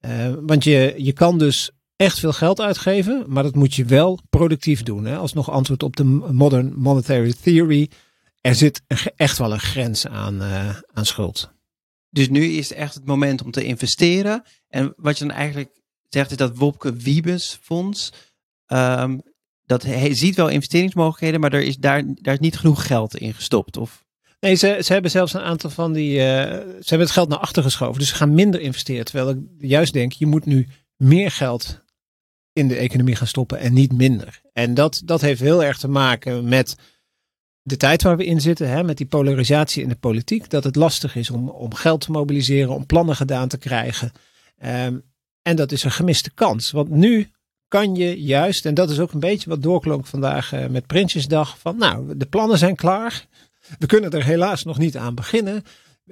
Uh, 0.00 0.32
want 0.40 0.64
je, 0.64 0.94
je 0.96 1.12
kan 1.12 1.38
dus 1.38 1.70
echt 1.96 2.18
veel 2.18 2.32
geld 2.32 2.60
uitgeven, 2.60 3.24
maar 3.26 3.42
dat 3.42 3.54
moet 3.54 3.74
je 3.74 3.84
wel 3.84 4.18
productief 4.30 4.82
doen. 4.82 5.04
Hè? 5.04 5.16
Als 5.16 5.32
nog 5.32 5.50
antwoord 5.50 5.82
op 5.82 5.96
de 5.96 6.04
modern 6.04 6.72
monetary 6.76 7.34
theory. 7.42 7.90
Er 8.40 8.54
zit 8.54 8.82
echt 9.16 9.38
wel 9.38 9.52
een 9.52 9.60
grens 9.60 10.06
aan, 10.06 10.42
uh, 10.42 10.76
aan 10.92 11.06
schuld. 11.06 11.50
Dus 12.10 12.28
nu 12.28 12.44
is 12.44 12.72
echt 12.72 12.94
het 12.94 13.04
moment 13.04 13.42
om 13.42 13.50
te 13.50 13.64
investeren. 13.64 14.42
En 14.68 14.92
wat 14.96 15.18
je 15.18 15.26
dan 15.26 15.36
eigenlijk 15.36 15.80
zegt 16.08 16.30
is 16.30 16.36
dat 16.36 16.56
Wopke 16.56 16.92
Wiebes 16.92 17.58
fonds. 17.62 18.12
Um, 18.66 19.22
dat 19.64 19.82
hij 19.82 20.14
ziet 20.14 20.36
wel 20.36 20.48
investeringsmogelijkheden, 20.48 21.40
maar 21.40 21.52
er 21.52 21.62
is 21.62 21.76
daar, 21.76 22.02
daar 22.14 22.34
is 22.34 22.40
niet 22.40 22.58
genoeg 22.58 22.86
geld 22.86 23.16
in 23.16 23.34
gestopt. 23.34 23.76
Of? 23.76 24.04
Nee, 24.40 24.54
ze, 24.54 24.80
ze 24.84 24.92
hebben 24.92 25.10
zelfs 25.10 25.34
een 25.34 25.40
aantal 25.40 25.70
van 25.70 25.92
die. 25.92 26.10
Uh, 26.10 26.22
ze 26.22 26.84
hebben 26.84 27.06
het 27.06 27.10
geld 27.10 27.28
naar 27.28 27.38
achter 27.38 27.62
geschoven. 27.62 27.98
Dus 27.98 28.08
ze 28.08 28.14
gaan 28.14 28.34
minder 28.34 28.60
investeren. 28.60 29.04
Terwijl 29.04 29.28
ik 29.30 29.38
juist 29.58 29.92
denk, 29.92 30.12
je 30.12 30.26
moet 30.26 30.46
nu 30.46 30.68
meer 30.96 31.30
geld 31.30 31.80
in 32.52 32.68
de 32.68 32.76
economie 32.76 33.16
gaan 33.16 33.26
stoppen 33.26 33.58
en 33.58 33.72
niet 33.72 33.92
minder. 33.92 34.40
En 34.52 34.74
dat, 34.74 35.02
dat 35.04 35.20
heeft 35.20 35.40
heel 35.40 35.64
erg 35.64 35.78
te 35.78 35.88
maken 35.88 36.48
met 36.48 36.76
de 37.62 37.76
tijd 37.76 38.02
waar 38.02 38.16
we 38.16 38.24
in 38.24 38.40
zitten, 38.40 38.68
hè, 38.68 38.84
met 38.84 38.96
die 38.96 39.06
polarisatie 39.06 39.82
in 39.82 39.88
de 39.88 39.96
politiek. 39.96 40.50
Dat 40.50 40.64
het 40.64 40.76
lastig 40.76 41.16
is 41.16 41.30
om, 41.30 41.48
om 41.48 41.74
geld 41.74 42.00
te 42.00 42.10
mobiliseren, 42.10 42.74
om 42.74 42.86
plannen 42.86 43.16
gedaan 43.16 43.48
te 43.48 43.58
krijgen. 43.58 44.12
Um, 44.64 45.02
en 45.42 45.56
dat 45.56 45.72
is 45.72 45.84
een 45.84 45.90
gemiste 45.90 46.30
kans. 46.34 46.70
Want 46.70 46.88
nu 46.88 47.30
kan 47.68 47.94
je 47.94 48.22
juist, 48.22 48.66
en 48.66 48.74
dat 48.74 48.90
is 48.90 48.98
ook 48.98 49.12
een 49.12 49.20
beetje 49.20 49.48
wat 49.48 49.62
doorklonk 49.62 50.06
vandaag 50.06 50.52
uh, 50.52 50.66
met 50.66 50.86
Prinsjesdag, 50.86 51.58
van 51.58 51.76
nou, 51.76 52.16
de 52.16 52.26
plannen 52.26 52.58
zijn 52.58 52.76
klaar. 52.76 53.26
We 53.78 53.86
kunnen 53.86 54.10
er 54.10 54.24
helaas 54.24 54.64
nog 54.64 54.78
niet 54.78 54.96
aan 54.96 55.14
beginnen. 55.14 55.62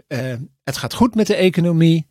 Uh, 0.09 0.35
het 0.65 0.77
gaat 0.77 0.95
goed 0.95 1.15
met 1.15 1.27
de 1.27 1.35
economie. 1.35 2.07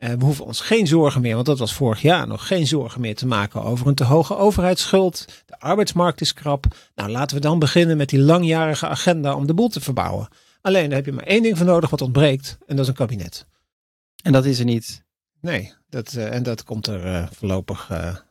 Uh, 0.00 0.10
we 0.10 0.24
hoeven 0.24 0.44
ons 0.44 0.60
geen 0.60 0.86
zorgen 0.86 1.20
meer, 1.20 1.34
want 1.34 1.46
dat 1.46 1.58
was 1.58 1.74
vorig 1.74 2.02
jaar 2.02 2.26
nog, 2.26 2.46
geen 2.46 2.66
zorgen 2.66 3.00
meer 3.00 3.14
te 3.14 3.26
maken 3.26 3.62
over 3.62 3.86
een 3.86 3.94
te 3.94 4.04
hoge 4.04 4.36
overheidsschuld. 4.36 5.24
De 5.46 5.58
arbeidsmarkt 5.58 6.20
is 6.20 6.32
krap. 6.32 6.64
Nou, 6.94 7.10
laten 7.10 7.36
we 7.36 7.42
dan 7.42 7.58
beginnen 7.58 7.96
met 7.96 8.08
die 8.08 8.20
langjarige 8.20 8.86
agenda 8.86 9.34
om 9.34 9.46
de 9.46 9.54
boel 9.54 9.68
te 9.68 9.80
verbouwen. 9.80 10.28
Alleen 10.60 10.86
daar 10.86 10.96
heb 10.96 11.06
je 11.06 11.12
maar 11.12 11.24
één 11.24 11.42
ding 11.42 11.56
voor 11.56 11.66
nodig 11.66 11.90
wat 11.90 12.00
ontbreekt, 12.00 12.58
en 12.66 12.76
dat 12.76 12.84
is 12.84 12.90
een 12.90 12.96
kabinet. 12.96 13.46
En 14.22 14.32
dat 14.32 14.44
is 14.44 14.58
er 14.58 14.64
niet. 14.64 15.04
Nee, 15.40 15.72
dat, 15.88 16.12
uh, 16.12 16.34
en 16.34 16.42
dat 16.42 16.64
komt 16.64 16.86
er 16.86 17.06
uh, 17.06 17.26
voorlopig, 17.32 17.90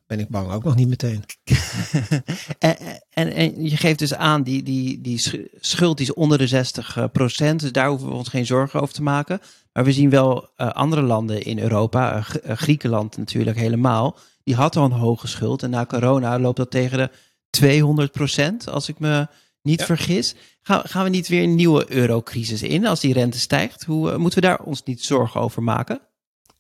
ben 0.10 0.20
ik 0.20 0.30
bang, 0.30 0.52
ook 0.52 0.64
nog 0.64 0.76
niet 0.76 0.88
meteen. 0.88 1.24
en, 2.60 2.78
en, 3.10 3.34
en, 3.34 3.64
je 3.70 3.78
geeft 3.78 4.00
dus 4.00 4.14
aan, 4.14 4.44
die, 4.44 4.64
die, 4.64 5.02
die 5.02 5.48
schuld 5.60 5.98
die 5.98 6.06
is 6.06 6.14
onder 6.14 6.38
de 6.38 6.48
60 6.48 7.12
procent, 7.12 7.60
dus 7.60 7.72
daar 7.72 7.90
hoeven 7.90 8.08
we 8.08 8.14
ons 8.14 8.30
geen 8.30 8.46
zorgen 8.46 8.82
over 8.82 8.94
te 8.94 9.04
maken. 9.04 9.42
Maar 9.74 9.84
we 9.84 9.92
zien 9.92 10.10
wel 10.10 10.50
andere 10.58 11.02
landen 11.02 11.42
in 11.42 11.60
Europa, 11.60 12.22
Griekenland 12.44 13.18
natuurlijk 13.18 13.58
helemaal, 13.58 14.18
die 14.44 14.56
had 14.56 14.76
al 14.76 14.86
een 14.86 14.92
hoge 14.92 15.28
schuld. 15.28 15.64
En 15.64 15.70
na 15.70 15.86
corona 15.86 16.40
loopt 16.40 16.58
dat 16.58 16.72
tegen 16.72 16.98
de 16.98 17.10
200 17.50 18.12
procent, 18.12 18.70
als 18.70 18.90
ik 18.90 19.00
me 19.00 19.28
niet 19.62 19.80
ja. 19.80 19.86
vergis. 19.86 20.36
Gaan, 20.62 20.82
gaan 20.84 21.04
we 21.04 21.10
niet 21.10 21.28
weer 21.28 21.44
een 21.44 21.56
nieuwe 21.56 21.92
eurocrisis 21.92 22.62
in 22.62 22.88
als 22.88 23.00
die 23.00 23.14
rente 23.14 23.40
stijgt? 23.40 23.84
Hoe 23.84 24.18
moeten 24.18 24.42
we 24.42 24.48
daar 24.48 24.60
ons 24.60 24.84
niet 24.84 25.04
zorgen 25.04 25.42
over 25.42 25.64
maken? 25.64 26.02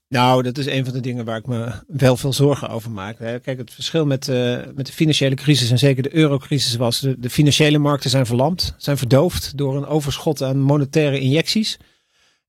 Nou, 0.09 0.43
dat 0.43 0.57
is 0.57 0.65
een 0.65 0.85
van 0.85 0.93
de 0.93 0.99
dingen 0.99 1.25
waar 1.25 1.37
ik 1.37 1.47
me 1.47 1.71
wel 1.87 2.17
veel 2.17 2.33
zorgen 2.33 2.69
over 2.69 2.91
maak. 2.91 3.17
Kijk, 3.17 3.45
het 3.45 3.73
verschil 3.73 4.05
met, 4.05 4.27
uh, 4.27 4.59
met 4.75 4.85
de 4.85 4.93
financiële 4.93 5.35
crisis 5.35 5.71
en 5.71 5.77
zeker 5.77 6.03
de 6.03 6.15
eurocrisis 6.15 6.75
was, 6.75 6.99
de, 6.99 7.19
de, 7.19 7.29
financiële 7.29 7.77
markten 7.77 8.09
zijn 8.09 8.25
verlamd, 8.25 8.75
zijn 8.77 8.97
verdoofd 8.97 9.57
door 9.57 9.77
een 9.77 9.85
overschot 9.85 10.41
aan 10.41 10.59
monetaire 10.59 11.19
injecties. 11.19 11.77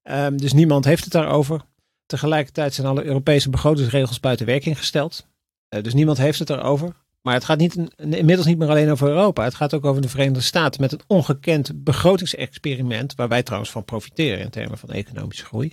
Um, 0.03 0.37
dus 0.37 0.53
niemand 0.53 0.85
heeft 0.85 1.05
het 1.05 1.13
daarover. 1.13 1.61
Tegelijkertijd 2.07 2.75
zijn 2.75 2.87
alle 2.87 3.05
Europese 3.05 3.51
begrotingsregels 3.51 4.21
buiten 4.21 4.47
werking 4.47 4.79
gesteld. 4.79 5.27
Uh, 5.75 5.83
dus 5.83 5.95
niemand 5.95 6.19
heeft 6.19 6.39
het 6.39 6.49
daarover. 6.49 6.95
Maar 7.23 7.35
het 7.35 7.45
gaat 7.45 7.59
niet, 7.59 7.77
inmiddels 7.97 8.47
niet 8.47 8.59
meer 8.59 8.69
alleen 8.69 8.91
over 8.91 9.09
Europa. 9.09 9.45
Het 9.45 9.55
gaat 9.55 9.75
ook 9.75 9.85
over 9.85 10.03
de 10.03 10.09
Verenigde 10.09 10.41
Staten 10.41 10.81
met 10.81 10.93
een 10.93 11.01
ongekend 11.07 11.85
begrotingsexperiment, 11.85 13.15
waar 13.15 13.29
wij 13.29 13.43
trouwens 13.43 13.71
van 13.71 13.85
profiteren 13.85 14.41
in 14.41 14.51
termen 14.51 14.79
van 14.79 14.91
economische 14.91 15.45
groei. 15.45 15.73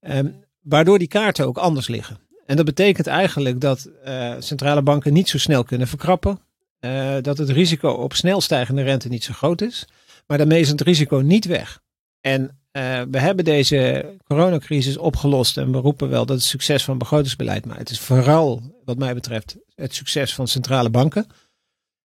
Um, 0.00 0.44
waardoor 0.64 0.98
die 0.98 1.08
kaarten 1.08 1.46
ook 1.46 1.58
anders 1.58 1.88
liggen. 1.88 2.18
En 2.46 2.56
dat 2.56 2.64
betekent 2.64 3.06
eigenlijk 3.06 3.60
dat 3.60 3.88
uh, 4.06 4.34
centrale 4.38 4.82
banken 4.82 5.12
niet 5.12 5.28
zo 5.28 5.38
snel 5.38 5.64
kunnen 5.64 5.88
verkrappen. 5.88 6.40
Uh, 6.80 7.16
dat 7.20 7.38
het 7.38 7.50
risico 7.50 7.90
op 7.90 8.14
snel 8.14 8.40
stijgende 8.40 8.82
rente 8.82 9.08
niet 9.08 9.24
zo 9.24 9.32
groot 9.32 9.60
is. 9.60 9.86
Maar 10.26 10.38
daarmee 10.38 10.60
is 10.60 10.68
het 10.68 10.80
risico 10.80 11.16
niet 11.16 11.44
weg. 11.44 11.80
En 12.20 12.42
uh, 12.42 13.02
we 13.10 13.18
hebben 13.18 13.44
deze 13.44 14.10
coronacrisis 14.24 14.96
opgelost 14.96 15.56
en 15.56 15.72
we 15.72 15.78
roepen 15.78 16.08
wel 16.08 16.26
dat 16.26 16.36
het 16.36 16.46
succes 16.46 16.84
van 16.84 16.98
begrotingsbeleid. 16.98 17.66
Maar 17.66 17.78
het 17.78 17.90
is 17.90 18.00
vooral, 18.00 18.62
wat 18.84 18.98
mij 18.98 19.14
betreft, 19.14 19.56
het 19.74 19.94
succes 19.94 20.34
van 20.34 20.48
centrale 20.48 20.90
banken. 20.90 21.26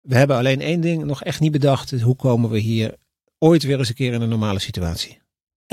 We 0.01 0.17
hebben 0.17 0.37
alleen 0.37 0.61
één 0.61 0.81
ding 0.81 1.05
nog 1.05 1.23
echt 1.25 1.41
niet 1.41 1.53
bedacht. 1.53 2.01
Hoe 2.01 2.17
komen 2.17 2.51
we 2.51 2.59
hier 2.59 2.95
ooit 3.39 3.63
weer 3.63 3.79
eens 3.79 3.89
een 3.89 3.95
keer 3.95 4.13
in 4.13 4.21
een 4.21 4.29
normale 4.29 4.59
situatie? 4.59 5.24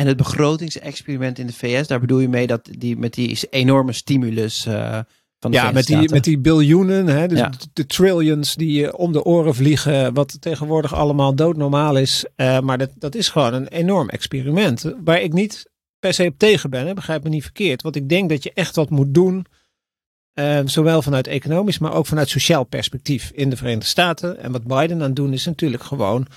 En 0.01 0.07
het 0.07 0.17
begrotingsexperiment 0.17 1.39
in 1.39 1.47
de 1.47 1.53
VS, 1.53 1.87
daar 1.87 1.99
bedoel 1.99 2.19
je 2.19 2.29
mee 2.29 2.47
dat 2.47 2.69
die 2.77 2.97
met 2.97 3.13
die 3.13 3.39
enorme 3.49 3.93
stimulus 3.93 4.65
uh, 4.65 4.99
van 5.39 5.51
de 5.51 5.57
Ja, 5.57 5.71
met 5.71 5.85
die, 5.85 6.09
met 6.09 6.23
die 6.23 6.37
biljoenen, 6.37 7.07
hè, 7.07 7.27
dus 7.27 7.39
ja. 7.39 7.51
de, 7.73 7.85
trillions 7.85 8.55
die 8.55 8.71
je 8.71 8.97
om 8.97 9.11
de 9.11 9.23
oren 9.23 9.55
vliegen, 9.55 10.13
wat 10.13 10.41
tegenwoordig 10.41 10.93
allemaal 10.93 11.35
doodnormaal 11.35 11.97
is. 11.97 12.25
Uh, 12.35 12.59
maar 12.59 12.77
dat, 12.77 12.89
dat 12.95 13.15
is 13.15 13.29
gewoon 13.29 13.53
een 13.53 13.67
enorm 13.67 14.09
experiment. 14.09 14.93
Waar 15.03 15.21
ik 15.21 15.33
niet 15.33 15.69
per 15.99 16.13
se 16.13 16.25
op 16.25 16.37
tegen 16.37 16.69
ben, 16.69 16.87
hè, 16.87 16.93
begrijp 16.93 17.23
me 17.23 17.29
niet 17.29 17.43
verkeerd. 17.43 17.81
Want 17.81 17.95
ik 17.95 18.09
denk 18.09 18.29
dat 18.29 18.43
je 18.43 18.51
echt 18.53 18.75
wat 18.75 18.89
moet 18.89 19.13
doen. 19.13 19.45
Uh, 20.33 20.59
zowel 20.65 21.01
vanuit 21.01 21.27
economisch, 21.27 21.79
maar 21.79 21.93
ook 21.93 22.05
vanuit 22.05 22.29
sociaal 22.29 22.63
perspectief 22.63 23.31
in 23.33 23.49
de 23.49 23.57
Verenigde 23.57 23.85
Staten. 23.85 24.39
En 24.39 24.51
wat 24.51 24.63
Biden 24.63 24.97
aan 24.97 25.01
het 25.01 25.15
doen 25.15 25.33
is 25.33 25.45
natuurlijk 25.45 25.83
gewoon 25.83 26.27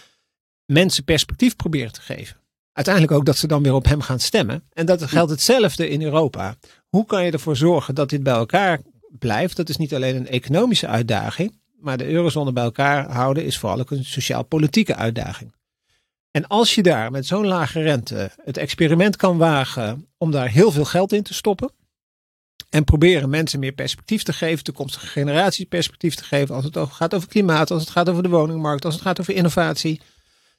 mensen 0.64 1.04
perspectief 1.04 1.56
proberen 1.56 1.92
te 1.92 2.00
geven 2.00 2.42
uiteindelijk 2.74 3.14
ook 3.14 3.24
dat 3.24 3.36
ze 3.36 3.46
dan 3.46 3.62
weer 3.62 3.74
op 3.74 3.84
hem 3.84 4.00
gaan 4.00 4.20
stemmen. 4.20 4.64
En 4.72 4.86
dat 4.86 5.02
geldt 5.02 5.30
hetzelfde 5.30 5.88
in 5.88 6.02
Europa. 6.02 6.56
Hoe 6.88 7.06
kan 7.06 7.24
je 7.24 7.30
ervoor 7.30 7.56
zorgen 7.56 7.94
dat 7.94 8.10
dit 8.10 8.22
bij 8.22 8.34
elkaar 8.34 8.80
blijft? 9.18 9.56
Dat 9.56 9.68
is 9.68 9.76
niet 9.76 9.94
alleen 9.94 10.16
een 10.16 10.28
economische 10.28 10.86
uitdaging, 10.86 11.58
maar 11.80 11.96
de 11.96 12.08
eurozone 12.08 12.52
bij 12.52 12.64
elkaar 12.64 13.10
houden 13.10 13.44
is 13.44 13.58
vooral 13.58 13.80
ook 13.80 13.90
een 13.90 14.04
sociaal-politieke 14.04 14.94
uitdaging. 14.94 15.54
En 16.30 16.46
als 16.46 16.74
je 16.74 16.82
daar 16.82 17.10
met 17.10 17.26
zo'n 17.26 17.46
lage 17.46 17.82
rente 17.82 18.30
het 18.44 18.56
experiment 18.56 19.16
kan 19.16 19.38
wagen 19.38 20.06
om 20.16 20.30
daar 20.30 20.48
heel 20.48 20.70
veel 20.70 20.84
geld 20.84 21.12
in 21.12 21.22
te 21.22 21.34
stoppen. 21.34 21.72
En 22.70 22.84
proberen 22.84 23.30
mensen 23.30 23.58
meer 23.58 23.72
perspectief 23.72 24.22
te 24.22 24.32
geven, 24.32 24.64
toekomstige 24.64 25.06
generaties 25.06 25.64
perspectief 25.64 26.14
te 26.14 26.24
geven. 26.24 26.54
Als 26.54 26.64
het 26.64 26.78
gaat 26.78 27.14
over 27.14 27.28
klimaat, 27.28 27.70
als 27.70 27.80
het 27.80 27.90
gaat 27.90 28.08
over 28.08 28.22
de 28.22 28.28
woningmarkt, 28.28 28.84
als 28.84 28.94
het 28.94 29.02
gaat 29.02 29.20
over 29.20 29.34
innovatie. 29.34 30.00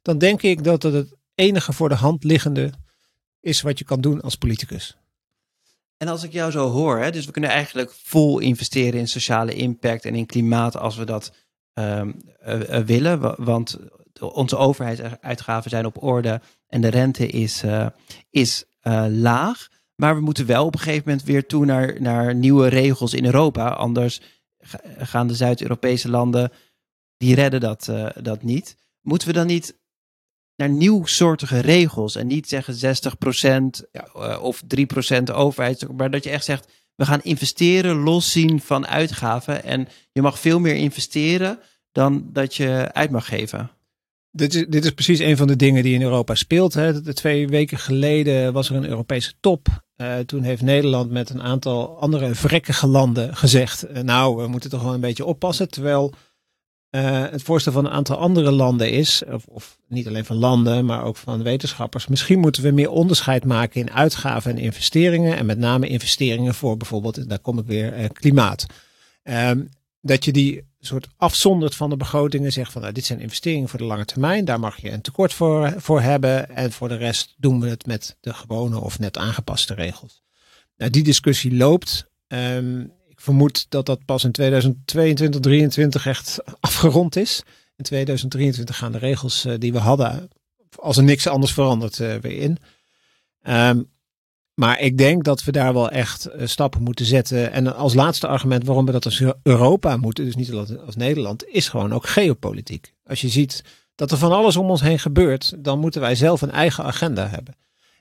Dan 0.01 0.17
denk 0.17 0.41
ik 0.41 0.63
dat 0.63 0.83
het 0.83 1.13
enige 1.35 1.73
voor 1.73 1.89
de 1.89 1.95
hand 1.95 2.23
liggende 2.23 2.71
is 3.39 3.61
wat 3.61 3.79
je 3.79 3.85
kan 3.85 4.01
doen 4.01 4.21
als 4.21 4.35
politicus. 4.35 4.97
En 5.97 6.07
als 6.07 6.23
ik 6.23 6.31
jou 6.31 6.51
zo 6.51 6.69
hoor, 6.69 6.97
hè, 6.97 7.11
dus 7.11 7.25
we 7.25 7.31
kunnen 7.31 7.49
eigenlijk 7.49 7.91
vol 7.91 8.39
investeren 8.39 8.99
in 8.99 9.07
sociale 9.07 9.53
impact 9.53 10.05
en 10.05 10.15
in 10.15 10.25
klimaat 10.25 10.77
als 10.77 10.95
we 10.95 11.03
dat 11.03 11.33
um, 11.73 12.21
uh, 12.47 12.59
uh, 12.59 12.77
willen. 12.77 13.43
Want 13.43 13.77
onze 14.19 14.57
overheidsuitgaven 14.57 15.69
zijn 15.69 15.85
op 15.85 16.03
orde 16.03 16.41
en 16.67 16.81
de 16.81 16.87
rente 16.87 17.27
is, 17.27 17.63
uh, 17.63 17.87
is 18.29 18.65
laag. 19.09 19.67
Maar 19.95 20.15
we 20.15 20.21
moeten 20.21 20.45
wel 20.45 20.65
op 20.65 20.73
een 20.73 20.79
gegeven 20.79 21.03
moment 21.05 21.27
weer 21.27 21.45
toe 21.47 21.65
naar, 21.65 22.01
naar 22.01 22.35
nieuwe 22.35 22.67
regels 22.67 23.13
in 23.13 23.25
Europa. 23.25 23.69
Anders 23.69 24.21
gaan 24.97 25.27
de 25.27 25.35
Zuid-Europese 25.35 26.09
landen, 26.09 26.51
die 27.17 27.35
redden 27.35 27.59
dat, 27.59 27.89
dat 28.21 28.43
niet. 28.43 28.77
Moeten 29.01 29.27
we 29.27 29.33
dan 29.33 29.47
niet 29.47 29.77
naar 30.55 30.69
nieuwsoortige 30.69 31.59
regels. 31.59 32.15
En 32.15 32.27
niet 32.27 32.49
zeggen 32.49 32.75
60% 32.75 33.87
ja, 33.91 34.07
uh, 34.15 34.43
of 34.43 34.61
3% 35.19 35.23
overheid. 35.33 35.87
Maar 35.97 36.11
dat 36.11 36.23
je 36.23 36.29
echt 36.29 36.45
zegt, 36.45 36.67
we 36.95 37.05
gaan 37.05 37.21
investeren, 37.23 37.95
loszien 37.95 38.61
van 38.61 38.87
uitgaven. 38.87 39.63
En 39.63 39.87
je 40.11 40.21
mag 40.21 40.39
veel 40.39 40.59
meer 40.59 40.75
investeren 40.75 41.59
dan 41.91 42.29
dat 42.33 42.55
je 42.55 42.89
uit 42.93 43.11
mag 43.11 43.27
geven. 43.27 43.69
Dit 44.31 44.55
is, 44.55 44.65
dit 44.67 44.85
is 44.85 44.91
precies 44.91 45.19
een 45.19 45.37
van 45.37 45.47
de 45.47 45.55
dingen 45.55 45.83
die 45.83 45.93
in 45.93 46.01
Europa 46.01 46.35
speelt. 46.35 46.73
Hè. 46.73 47.01
De 47.01 47.13
twee 47.13 47.47
weken 47.47 47.77
geleden 47.77 48.53
was 48.53 48.69
er 48.69 48.75
een 48.75 48.87
Europese 48.87 49.33
top. 49.39 49.67
Uh, 49.97 50.17
toen 50.17 50.43
heeft 50.43 50.61
Nederland 50.61 51.11
met 51.11 51.29
een 51.29 51.41
aantal 51.41 51.99
andere 51.99 52.35
vrekkige 52.35 52.87
landen 52.87 53.35
gezegd: 53.35 53.89
uh, 53.89 53.99
Nou, 53.99 54.35
we 54.35 54.47
moeten 54.47 54.69
toch 54.69 54.83
wel 54.83 54.93
een 54.93 54.99
beetje 54.99 55.25
oppassen. 55.25 55.69
Terwijl 55.69 56.13
uh, 56.95 57.31
het 57.31 57.43
voorstel 57.43 57.71
van 57.71 57.85
een 57.85 57.91
aantal 57.91 58.17
andere 58.17 58.51
landen 58.51 58.91
is, 58.91 59.23
of, 59.31 59.45
of, 59.45 59.77
niet 59.87 60.07
alleen 60.07 60.25
van 60.25 60.35
landen, 60.35 60.85
maar 60.85 61.03
ook 61.03 61.17
van 61.17 61.43
wetenschappers, 61.43 62.07
misschien 62.07 62.39
moeten 62.39 62.63
we 62.63 62.71
meer 62.71 62.89
onderscheid 62.89 63.45
maken 63.45 63.81
in 63.81 63.91
uitgaven 63.91 64.51
en 64.51 64.57
investeringen. 64.57 65.37
En 65.37 65.45
met 65.45 65.57
name 65.57 65.87
investeringen 65.87 66.53
voor 66.53 66.77
bijvoorbeeld, 66.77 67.29
daar 67.29 67.39
kom 67.39 67.59
ik 67.59 67.65
weer, 67.65 67.99
uh, 67.99 68.05
klimaat. 68.13 68.65
Um, 69.23 69.69
dat 70.01 70.25
je 70.25 70.31
die 70.31 70.63
soort 70.79 71.07
afzondert 71.17 71.75
van 71.75 71.89
de 71.89 71.97
begrotingen, 71.97 72.51
zegt 72.51 72.71
van 72.71 72.81
nou, 72.81 72.93
dit 72.93 73.05
zijn 73.05 73.19
investeringen 73.19 73.69
voor 73.69 73.79
de 73.79 73.85
lange 73.85 74.05
termijn, 74.05 74.45
daar 74.45 74.59
mag 74.59 74.81
je 74.81 74.91
een 74.91 75.01
tekort 75.01 75.33
voor, 75.33 75.73
voor 75.77 76.01
hebben. 76.01 76.55
En 76.55 76.71
voor 76.71 76.87
de 76.87 76.95
rest 76.95 77.33
doen 77.37 77.59
we 77.59 77.69
het 77.69 77.85
met 77.85 78.17
de 78.19 78.33
gewone 78.33 78.79
of 78.79 78.99
net 78.99 79.17
aangepaste 79.17 79.73
regels. 79.73 80.23
Nou, 80.77 80.91
die 80.91 81.03
discussie 81.03 81.55
loopt. 81.55 82.07
Um, 82.27 82.91
vermoed 83.15 83.65
dat 83.69 83.85
dat 83.85 84.05
pas 84.05 84.23
in 84.23 84.31
2022, 84.31 85.41
2023 85.41 86.05
echt 86.05 86.39
afgerond 86.59 87.15
is. 87.15 87.43
In 87.75 87.83
2023 87.83 88.77
gaan 88.77 88.91
de 88.91 88.97
regels 88.97 89.45
uh, 89.45 89.53
die 89.57 89.71
we 89.71 89.79
hadden, 89.79 90.29
als 90.75 90.97
er 90.97 91.03
niks 91.03 91.27
anders 91.27 91.53
verandert, 91.53 91.99
uh, 91.99 92.15
weer 92.15 92.37
in. 92.37 92.57
Um, 93.47 93.93
maar 94.53 94.79
ik 94.79 94.97
denk 94.97 95.23
dat 95.23 95.43
we 95.43 95.51
daar 95.51 95.73
wel 95.73 95.89
echt 95.89 96.27
uh, 96.27 96.47
stappen 96.47 96.81
moeten 96.81 97.05
zetten. 97.05 97.51
En 97.51 97.75
als 97.75 97.93
laatste 97.93 98.27
argument 98.27 98.65
waarom 98.65 98.85
we 98.85 98.91
dat 98.91 99.05
als 99.05 99.23
Europa 99.43 99.97
moeten, 99.97 100.25
dus 100.25 100.35
niet 100.35 100.53
als 100.85 100.95
Nederland, 100.95 101.47
is 101.47 101.69
gewoon 101.69 101.93
ook 101.93 102.07
geopolitiek. 102.07 102.93
Als 103.05 103.21
je 103.21 103.29
ziet 103.29 103.63
dat 103.95 104.11
er 104.11 104.17
van 104.17 104.31
alles 104.31 104.55
om 104.55 104.69
ons 104.69 104.81
heen 104.81 104.99
gebeurt, 104.99 105.53
dan 105.57 105.79
moeten 105.79 106.01
wij 106.01 106.15
zelf 106.15 106.41
een 106.41 106.51
eigen 106.51 106.83
agenda 106.83 107.27
hebben. 107.27 107.55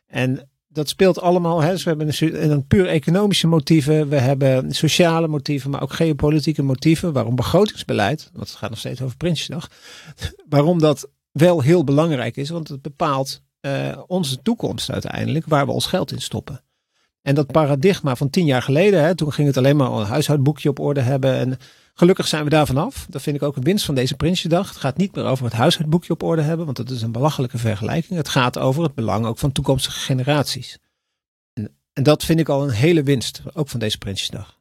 En 0.07 0.48
dat 0.75 0.89
speelt 0.89 1.21
allemaal. 1.21 1.61
Hè. 1.61 1.71
Dus 1.71 1.83
we 1.83 1.89
hebben 1.89 2.09
een, 2.09 2.51
een 2.51 2.67
puur 2.67 2.87
economische 2.87 3.47
motieven, 3.47 4.09
we 4.09 4.19
hebben 4.19 4.73
sociale 4.73 5.29
motieven, 5.29 5.71
maar 5.71 5.83
ook 5.83 5.93
geopolitieke 5.93 6.63
motieven. 6.63 7.13
Waarom 7.13 7.35
begrotingsbeleid, 7.35 8.31
want 8.33 8.49
het 8.49 8.57
gaat 8.57 8.71
nog 8.71 8.79
steeds 8.79 9.03
over 9.03 9.17
Prinsjesdag, 9.17 9.69
waarom 10.49 10.79
dat 10.79 11.09
wel 11.33 11.61
heel 11.61 11.85
belangrijk 11.85 12.37
is, 12.37 12.51
want 12.51 12.69
het 12.69 12.83
bepaalt 12.83 13.43
uh, 13.61 13.99
onze 14.07 14.43
toekomst 14.43 14.91
uiteindelijk, 14.91 15.47
waar 15.47 15.67
we 15.67 15.73
ons 15.73 15.87
geld 15.87 16.13
in 16.13 16.21
stoppen. 16.21 16.63
En 17.23 17.35
dat 17.35 17.47
paradigma 17.47 18.17
van 18.17 18.31
tien 18.31 18.47
jaar 18.47 18.63
geleden, 18.63 19.03
hè, 19.03 19.15
toen 19.15 19.33
ging 19.33 19.47
het 19.47 19.57
alleen 19.57 19.77
maar 19.77 19.93
een 19.93 20.07
huishoudboekje 20.07 20.69
op 20.69 20.79
orde 20.79 21.01
hebben. 21.01 21.35
En 21.35 21.59
gelukkig 21.94 22.26
zijn 22.26 22.44
we 22.44 22.50
daar 22.50 22.66
vanaf. 22.66 23.07
Dat 23.09 23.22
vind 23.22 23.37
ik 23.37 23.42
ook 23.42 23.57
een 23.57 23.62
winst 23.62 23.85
van 23.85 23.94
deze 23.94 24.14
Prinsjesdag. 24.14 24.68
Het 24.68 24.76
gaat 24.76 24.96
niet 24.96 25.14
meer 25.14 25.24
over 25.24 25.44
het 25.44 25.54
huishoudboekje 25.54 26.12
op 26.12 26.22
orde 26.22 26.42
hebben, 26.42 26.64
want 26.64 26.76
dat 26.76 26.90
is 26.90 27.02
een 27.02 27.12
belachelijke 27.12 27.59
vergelijking. 27.59 28.18
Het 28.18 28.28
gaat 28.28 28.59
over 28.59 28.83
het 28.83 28.94
belang 28.94 29.26
ook 29.26 29.38
van 29.38 29.52
toekomstige 29.52 29.98
generaties. 29.98 30.78
En, 31.52 31.76
en 31.92 32.02
dat 32.02 32.24
vind 32.24 32.40
ik 32.40 32.48
al 32.48 32.62
een 32.62 32.70
hele 32.70 33.02
winst, 33.02 33.42
ook 33.52 33.68
van 33.68 33.80
deze 33.80 33.98
Prinsjesdag. 33.98 34.59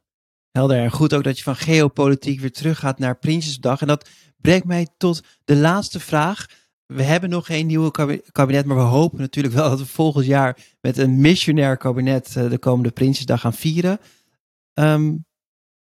Helder 0.50 0.78
en 0.78 0.90
goed 0.90 1.14
ook 1.14 1.24
dat 1.24 1.36
je 1.36 1.44
van 1.44 1.56
geopolitiek 1.56 2.40
weer 2.40 2.52
teruggaat 2.52 2.98
naar 2.98 3.16
Prinsjesdag. 3.16 3.80
En 3.80 3.86
dat 3.86 4.08
brengt 4.36 4.66
mij 4.66 4.88
tot 4.96 5.22
de 5.44 5.56
laatste 5.56 6.00
vraag. 6.00 6.46
We 6.86 7.02
hebben 7.02 7.30
nog 7.30 7.46
geen 7.46 7.66
nieuwe 7.66 8.20
kabinet, 8.32 8.64
maar 8.64 8.76
we 8.76 8.82
hopen 8.82 9.20
natuurlijk 9.20 9.54
wel 9.54 9.70
dat 9.70 9.78
we 9.78 9.86
volgend 9.86 10.26
jaar 10.26 10.58
met 10.80 10.98
een 10.98 11.20
missionair 11.20 11.76
kabinet 11.76 12.36
eh, 12.36 12.50
de 12.50 12.58
komende 12.58 12.90
Prinsjesdag 12.90 13.40
gaan 13.40 13.54
vieren. 13.54 14.00
Eén 14.72 15.24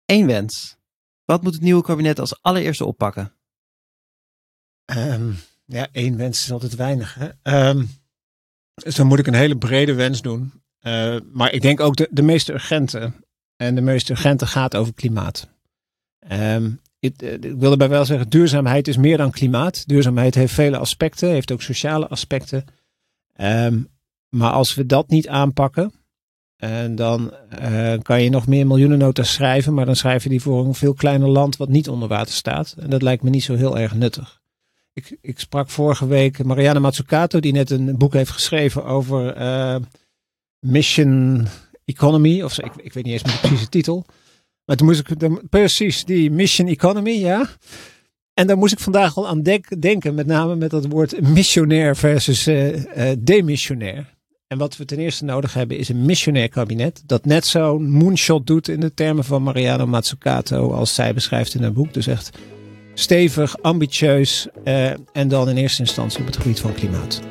ehm, 0.05 0.25
wens. 0.25 0.76
Wat 1.27 1.43
moet 1.43 1.53
het 1.53 1.61
nieuwe 1.61 1.83
kabinet 1.83 2.19
als 2.19 2.41
allereerste 2.41 2.85
oppakken? 2.85 3.33
Um, 4.85 5.37
ja, 5.65 5.87
één 5.91 6.17
wens 6.17 6.43
is 6.43 6.51
altijd 6.51 6.75
weinig. 6.75 7.17
Hè? 7.19 7.69
Um, 7.69 7.89
dus 8.73 8.95
dan 8.95 9.07
moet 9.07 9.19
ik 9.19 9.27
een 9.27 9.33
hele 9.33 9.57
brede 9.57 9.93
wens 9.93 10.21
doen. 10.21 10.51
Uh, 10.81 11.17
maar 11.33 11.53
ik 11.53 11.61
denk 11.61 11.79
ook 11.79 12.15
de, 12.15 12.21
meest 12.21 12.49
urgente. 12.49 13.11
En 13.55 13.75
de 13.75 13.81
meest 13.81 14.09
urgente 14.09 14.45
gaat 14.45 14.75
over 14.75 14.93
klimaat. 14.93 15.47
Ik, 16.99 17.21
eh, 17.21 17.33
ik 17.33 17.55
wil 17.57 17.71
erbij 17.71 17.89
wel 17.89 18.05
zeggen, 18.05 18.29
duurzaamheid 18.29 18.87
is 18.87 18.97
meer 18.97 19.17
dan 19.17 19.31
klimaat. 19.31 19.87
Duurzaamheid 19.87 20.35
heeft 20.35 20.53
vele 20.53 20.77
aspecten, 20.77 21.29
heeft 21.29 21.51
ook 21.51 21.61
sociale 21.61 22.07
aspecten. 22.07 22.65
Maar 24.29 24.51
als 24.51 24.75
we 24.75 24.85
dat 24.85 25.09
niet 25.09 25.27
aanpakken, 25.27 25.93
en 26.57 26.95
dan 26.95 27.33
uh, 27.61 27.93
kan 28.01 28.23
je 28.23 28.29
nog 28.29 28.47
meer 28.47 28.67
miljoenennota's 28.67 29.33
schrijven, 29.33 29.73
maar 29.73 29.85
dan 29.85 29.95
schrijf 29.95 30.23
je 30.23 30.29
die 30.29 30.41
voor 30.41 30.65
een 30.65 30.73
veel 30.73 30.93
kleiner 30.93 31.29
land 31.29 31.57
wat 31.57 31.69
niet 31.69 31.89
onder 31.89 32.07
water 32.07 32.33
staat. 32.33 32.75
En 32.79 32.89
dat 32.89 33.01
lijkt 33.01 33.23
me 33.23 33.29
niet 33.29 33.43
zo 33.43 33.55
heel 33.55 33.77
erg 33.77 33.95
nuttig. 33.95 34.41
Ik, 34.93 35.17
ik 35.21 35.39
sprak 35.39 35.69
vorige 35.69 36.07
week 36.07 36.43
Mariana 36.43 36.79
Mazzucato, 36.79 37.39
die 37.39 37.53
net 37.53 37.69
een 37.69 37.97
boek 37.97 38.13
heeft 38.13 38.31
geschreven 38.31 38.85
over 38.85 39.37
uh, 39.37 39.75
Mission 40.59 41.47
Economy, 41.85 42.41
of 42.41 42.59
ik, 42.59 42.71
ik 42.75 42.93
weet 42.93 43.03
niet 43.03 43.13
eens 43.13 43.23
meer 43.23 43.33
de 43.33 43.39
precieze 43.39 43.69
titel. 43.69 44.05
Maar 44.65 44.75
toen 44.75 44.87
moest 44.87 44.99
ik, 45.09 45.49
precies, 45.49 46.05
die 46.05 46.31
mission 46.31 46.67
economy, 46.67 47.11
ja. 47.11 47.49
En 48.33 48.47
daar 48.47 48.57
moest 48.57 48.73
ik 48.73 48.79
vandaag 48.79 49.17
al 49.17 49.27
aan 49.27 49.41
denken, 49.79 50.15
met 50.15 50.25
name 50.25 50.55
met 50.55 50.69
dat 50.69 50.85
woord 50.85 51.21
missionair 51.21 51.95
versus 51.95 52.47
uh, 52.47 52.77
demissionair. 53.19 54.16
En 54.47 54.57
wat 54.57 54.77
we 54.77 54.85
ten 54.85 54.97
eerste 54.97 55.25
nodig 55.25 55.53
hebben 55.53 55.77
is 55.77 55.89
een 55.89 56.05
missionair 56.05 56.49
kabinet. 56.49 57.03
Dat 57.05 57.25
net 57.25 57.45
zo'n 57.45 57.89
moonshot 57.89 58.47
doet 58.47 58.67
in 58.67 58.79
de 58.79 58.93
termen 58.93 59.23
van 59.23 59.43
Mariano 59.43 59.87
Mazzucato 59.87 60.71
als 60.71 60.95
zij 60.95 61.13
beschrijft 61.13 61.53
in 61.53 61.61
haar 61.61 61.73
boek. 61.73 61.93
Dus 61.93 62.07
echt 62.07 62.37
stevig, 62.93 63.61
ambitieus 63.61 64.47
uh, 64.65 64.89
en 65.13 65.27
dan 65.27 65.49
in 65.49 65.57
eerste 65.57 65.81
instantie 65.81 66.19
op 66.19 66.25
het 66.25 66.37
gebied 66.37 66.59
van 66.59 66.73
klimaat. 66.73 67.21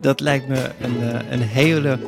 Dat 0.00 0.20
lijkt 0.20 0.48
me 0.48 0.70
een, 0.80 1.32
een 1.32 1.40
hele 1.40 1.98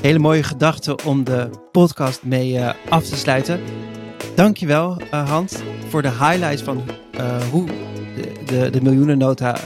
hele 0.00 0.18
mooie 0.18 0.42
gedachte 0.42 0.96
om 1.04 1.24
de 1.24 1.50
podcast 1.72 2.22
mee 2.22 2.52
uh, 2.52 2.70
af 2.88 3.04
te 3.04 3.16
sluiten. 3.16 3.60
Dankjewel 4.34 5.00
uh, 5.02 5.28
Hans 5.28 5.54
voor 5.88 6.02
de 6.02 6.10
highlights 6.10 6.62
van 6.62 6.82
hoe 7.50 7.66
de, 8.16 8.32
de, 8.46 8.70
de 8.70 8.82
miljoenennota 8.82 9.56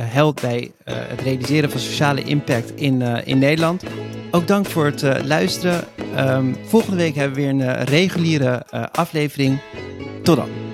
helpt 0.00 0.40
bij 0.40 0.70
het 0.84 1.20
realiseren 1.20 1.70
van 1.70 1.80
sociale 1.80 2.22
impact 2.22 2.72
in, 2.74 3.02
in 3.02 3.38
Nederland. 3.38 3.82
Ook 4.30 4.46
dank 4.46 4.66
voor 4.66 4.84
het 4.84 5.24
luisteren. 5.24 5.84
Um, 6.18 6.56
volgende 6.64 6.96
week 6.96 7.14
hebben 7.14 7.36
we 7.36 7.40
weer 7.40 7.50
een 7.50 7.84
reguliere 7.84 8.62
aflevering. 8.92 9.58
Tot 10.22 10.36
dan. 10.36 10.65